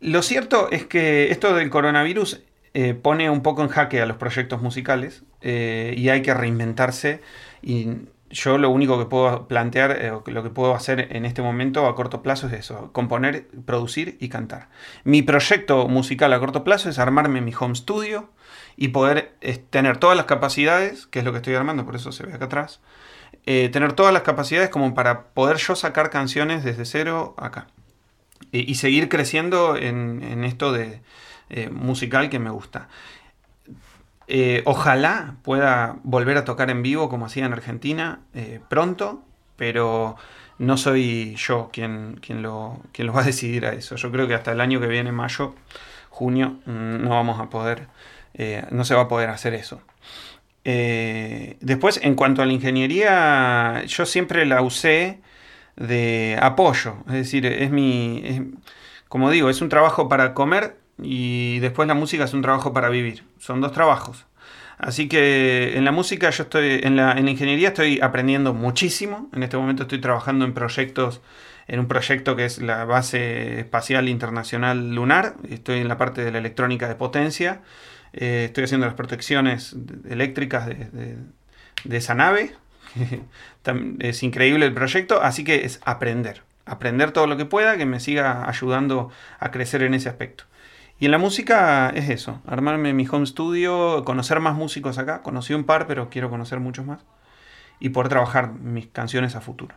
Lo 0.00 0.20
cierto 0.20 0.70
es 0.70 0.84
que 0.84 1.30
esto 1.30 1.54
del 1.54 1.70
coronavirus 1.70 2.42
eh, 2.78 2.94
pone 2.94 3.30
un 3.30 3.42
poco 3.42 3.62
en 3.62 3.68
jaque 3.68 4.00
a 4.02 4.06
los 4.06 4.16
proyectos 4.16 4.60
musicales 4.60 5.22
eh, 5.40 5.94
y 5.96 6.08
hay 6.08 6.22
que 6.22 6.34
reinventarse 6.34 7.22
y 7.62 7.88
yo 8.28 8.58
lo 8.58 8.70
único 8.70 8.98
que 8.98 9.06
puedo 9.06 9.46
plantear, 9.46 9.92
eh, 9.92 10.12
lo 10.26 10.42
que 10.42 10.50
puedo 10.50 10.74
hacer 10.74 11.08
en 11.12 11.24
este 11.24 11.42
momento 11.42 11.86
a 11.86 11.94
corto 11.94 12.22
plazo 12.22 12.48
es 12.48 12.52
eso, 12.54 12.92
componer, 12.92 13.46
producir 13.64 14.16
y 14.20 14.28
cantar. 14.28 14.68
Mi 15.04 15.22
proyecto 15.22 15.86
musical 15.88 16.32
a 16.32 16.40
corto 16.40 16.64
plazo 16.64 16.90
es 16.90 16.98
armarme 16.98 17.40
mi 17.40 17.52
home 17.58 17.76
studio, 17.76 18.30
y 18.76 18.88
poder 18.88 19.32
tener 19.70 19.96
todas 19.96 20.16
las 20.16 20.26
capacidades, 20.26 21.06
que 21.06 21.20
es 21.20 21.24
lo 21.24 21.32
que 21.32 21.38
estoy 21.38 21.54
armando, 21.54 21.84
por 21.84 21.96
eso 21.96 22.12
se 22.12 22.26
ve 22.26 22.34
acá 22.34 22.44
atrás, 22.44 22.80
eh, 23.46 23.68
tener 23.70 23.94
todas 23.94 24.12
las 24.12 24.22
capacidades 24.22 24.68
como 24.70 24.94
para 24.94 25.28
poder 25.28 25.56
yo 25.56 25.74
sacar 25.76 26.10
canciones 26.10 26.62
desde 26.62 26.84
cero 26.84 27.34
acá. 27.38 27.68
y 28.52 28.76
seguir 28.76 29.08
creciendo 29.08 29.76
en, 29.76 30.44
esto 30.44 30.72
de 30.72 31.00
eh, 31.50 31.68
musical 31.70 32.30
que 32.30 32.38
me 32.38 32.50
gusta. 32.50 32.88
Eh, 34.28 34.62
ojalá 34.64 35.36
pueda 35.42 35.96
volver 36.02 36.36
a 36.36 36.44
tocar 36.44 36.70
en 36.70 36.82
vivo 36.82 37.08
como 37.08 37.26
hacía 37.26 37.46
en 37.46 37.52
Argentina 37.52 38.20
pronto, 38.68 39.22
pero 39.56 40.16
no 40.58 40.76
soy 40.76 41.36
yo 41.36 41.70
quien, 41.72 42.18
quien, 42.20 42.42
lo, 42.42 42.80
quien 42.92 43.06
lo 43.06 43.12
va 43.12 43.22
a 43.22 43.24
decidir 43.24 43.66
a 43.66 43.72
eso. 43.72 43.96
Yo 43.96 44.10
creo 44.10 44.26
que 44.26 44.34
hasta 44.34 44.52
el 44.52 44.60
año 44.60 44.80
que 44.80 44.88
viene, 44.88 45.12
mayo, 45.12 45.54
junio, 46.10 46.56
mm, 46.66 47.02
no 47.04 47.10
vamos 47.10 47.40
a 47.40 47.50
poder 47.50 47.88
eh, 48.38 48.64
no 48.70 48.84
se 48.84 48.94
va 48.94 49.02
a 49.02 49.08
poder 49.08 49.30
hacer 49.30 49.54
eso. 49.54 49.80
Eh, 50.64 51.56
después, 51.60 52.00
en 52.02 52.14
cuanto 52.14 52.42
a 52.42 52.46
la 52.46 52.52
ingeniería, 52.52 53.84
yo 53.86 54.04
siempre 54.06 54.44
la 54.46 54.62
usé 54.62 55.20
de 55.76 56.38
apoyo, 56.40 56.96
es 57.08 57.14
decir, 57.14 57.46
es 57.46 57.70
mi, 57.70 58.54
como 59.08 59.30
digo, 59.30 59.50
es 59.50 59.60
un 59.62 59.68
trabajo 59.68 60.08
para 60.08 60.34
comer 60.34 60.76
y 61.02 61.58
después 61.60 61.88
la 61.88 61.94
música 61.94 62.24
es 62.24 62.34
un 62.34 62.42
trabajo 62.42 62.72
para 62.72 62.88
vivir, 62.88 63.24
son 63.38 63.60
dos 63.60 63.72
trabajos. 63.72 64.26
Así 64.78 65.08
que 65.08 65.76
en 65.76 65.84
la 65.86 65.92
música 65.92 66.28
yo 66.30 66.42
estoy, 66.42 66.80
en 66.82 66.96
la, 66.96 67.12
en 67.12 67.28
ingeniería 67.28 67.68
estoy 67.68 67.98
aprendiendo 68.00 68.52
muchísimo, 68.52 69.30
en 69.32 69.42
este 69.42 69.56
momento 69.56 69.84
estoy 69.84 70.00
trabajando 70.00 70.44
en 70.44 70.52
proyectos 70.52 71.22
en 71.68 71.80
un 71.80 71.88
proyecto 71.88 72.36
que 72.36 72.44
es 72.44 72.58
la 72.58 72.84
Base 72.84 73.60
Espacial 73.60 74.08
Internacional 74.08 74.94
Lunar. 74.94 75.34
Estoy 75.48 75.80
en 75.80 75.88
la 75.88 75.98
parte 75.98 76.24
de 76.24 76.30
la 76.30 76.38
electrónica 76.38 76.88
de 76.88 76.94
potencia. 76.94 77.60
Eh, 78.12 78.44
estoy 78.46 78.64
haciendo 78.64 78.86
las 78.86 78.94
protecciones 78.94 79.76
eléctricas 80.08 80.66
de, 80.66 81.16
esa 81.90 82.14
nave. 82.14 82.54
es 83.98 84.22
increíble 84.22 84.66
el 84.66 84.74
proyecto, 84.74 85.22
así 85.22 85.44
que 85.44 85.64
es 85.64 85.80
aprender. 85.84 86.42
Aprender 86.66 87.12
todo 87.12 87.26
lo 87.26 87.36
que 87.36 87.44
pueda 87.44 87.76
que 87.76 87.86
me 87.86 88.00
siga 88.00 88.48
ayudando 88.48 89.10
a 89.38 89.50
crecer 89.50 89.82
en 89.82 89.94
ese 89.94 90.08
aspecto. 90.08 90.44
Y 90.98 91.04
en 91.06 91.10
la 91.10 91.18
música 91.18 91.90
es 91.90 92.08
eso, 92.08 92.40
armarme 92.46 92.94
mi 92.94 93.06
home 93.06 93.26
studio, 93.26 94.04
conocer 94.04 94.40
más 94.40 94.54
músicos 94.54 94.98
acá. 94.98 95.22
Conocí 95.22 95.52
un 95.52 95.64
par, 95.64 95.86
pero 95.86 96.08
quiero 96.08 96.30
conocer 96.30 96.60
muchos 96.60 96.86
más. 96.86 97.04
Y 97.78 97.90
poder 97.90 98.08
trabajar 98.08 98.52
mis 98.54 98.86
canciones 98.86 99.36
a 99.36 99.40
futuro. 99.40 99.74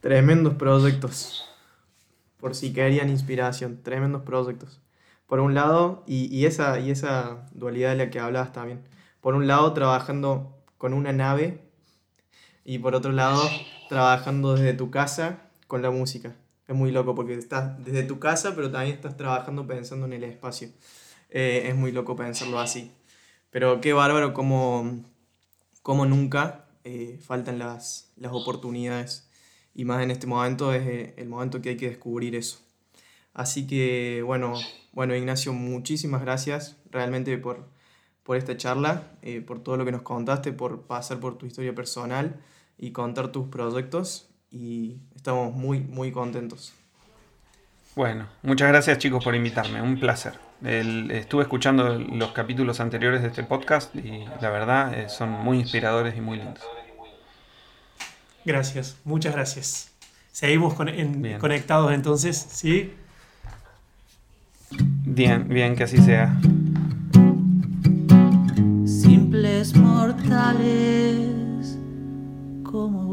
Tremendos 0.00 0.54
proyectos. 0.54 1.46
Por 2.38 2.54
si 2.54 2.72
querían 2.72 3.10
inspiración, 3.10 3.82
tremendos 3.82 4.22
proyectos 4.22 4.80
por 5.30 5.38
un 5.38 5.54
lado, 5.54 6.02
y, 6.08 6.44
esa, 6.44 6.80
y 6.80 6.90
esa 6.90 7.46
dualidad 7.52 7.90
de 7.90 7.96
la 7.96 8.10
que 8.10 8.18
hablabas 8.18 8.52
también. 8.52 8.82
Por 9.20 9.36
un 9.36 9.46
lado, 9.46 9.72
trabajando 9.74 10.58
con 10.76 10.92
una 10.92 11.12
nave 11.12 11.60
y 12.64 12.80
por 12.80 12.96
otro 12.96 13.12
lado, 13.12 13.40
trabajando 13.88 14.56
desde 14.56 14.74
tu 14.74 14.90
casa 14.90 15.38
con 15.68 15.82
la 15.82 15.92
música. 15.92 16.34
Es 16.70 16.76
muy 16.76 16.92
loco 16.92 17.16
porque 17.16 17.34
estás 17.34 17.84
desde 17.84 18.04
tu 18.04 18.20
casa, 18.20 18.54
pero 18.54 18.70
también 18.70 18.94
estás 18.94 19.16
trabajando 19.16 19.66
pensando 19.66 20.06
en 20.06 20.12
el 20.12 20.22
espacio. 20.22 20.68
Eh, 21.28 21.64
es 21.66 21.74
muy 21.74 21.90
loco 21.90 22.14
pensarlo 22.14 22.60
así. 22.60 22.92
Pero 23.50 23.80
qué 23.80 23.92
bárbaro 23.92 24.32
como, 24.34 25.02
como 25.82 26.06
nunca 26.06 26.66
eh, 26.84 27.18
faltan 27.20 27.58
las, 27.58 28.12
las 28.14 28.30
oportunidades. 28.30 29.28
Y 29.74 29.84
más 29.84 30.00
en 30.00 30.12
este 30.12 30.28
momento 30.28 30.72
es 30.72 30.86
eh, 30.86 31.14
el 31.16 31.28
momento 31.28 31.60
que 31.60 31.70
hay 31.70 31.76
que 31.76 31.88
descubrir 31.88 32.36
eso. 32.36 32.60
Así 33.34 33.66
que, 33.66 34.22
bueno, 34.24 34.54
bueno, 34.92 35.16
Ignacio, 35.16 35.52
muchísimas 35.52 36.20
gracias 36.20 36.76
realmente 36.88 37.36
por, 37.36 37.68
por 38.22 38.36
esta 38.36 38.56
charla, 38.56 39.18
eh, 39.22 39.40
por 39.40 39.60
todo 39.60 39.76
lo 39.76 39.84
que 39.84 39.90
nos 39.90 40.02
contaste, 40.02 40.52
por 40.52 40.82
pasar 40.82 41.18
por 41.18 41.36
tu 41.36 41.46
historia 41.46 41.74
personal 41.74 42.40
y 42.78 42.92
contar 42.92 43.32
tus 43.32 43.48
proyectos 43.48 44.29
y 44.50 44.98
estamos 45.14 45.54
muy, 45.54 45.80
muy 45.80 46.12
contentos. 46.12 46.74
Bueno, 47.96 48.28
muchas 48.42 48.68
gracias 48.68 48.98
chicos 48.98 49.22
por 49.22 49.34
invitarme, 49.34 49.82
un 49.82 49.98
placer. 49.98 50.34
estuve 50.62 51.42
escuchando 51.42 51.98
los 51.98 52.32
capítulos 52.32 52.80
anteriores 52.80 53.22
de 53.22 53.28
este 53.28 53.42
podcast 53.42 53.94
y 53.96 54.24
la 54.40 54.50
verdad 54.50 54.94
eh, 54.94 55.08
son 55.08 55.30
muy 55.30 55.58
inspiradores 55.58 56.16
y 56.16 56.20
muy 56.20 56.38
lindos. 56.38 56.62
Gracias, 58.44 58.96
muchas 59.04 59.34
gracias. 59.34 59.90
Seguimos 60.32 60.74
conectados 60.74 61.92
entonces, 61.92 62.36
¿sí? 62.36 62.94
Bien, 64.70 65.48
bien, 65.48 65.74
que 65.74 65.84
así 65.84 65.98
sea. 65.98 66.38
Simples 68.86 69.76
mortales 69.76 71.76
como 72.62 73.09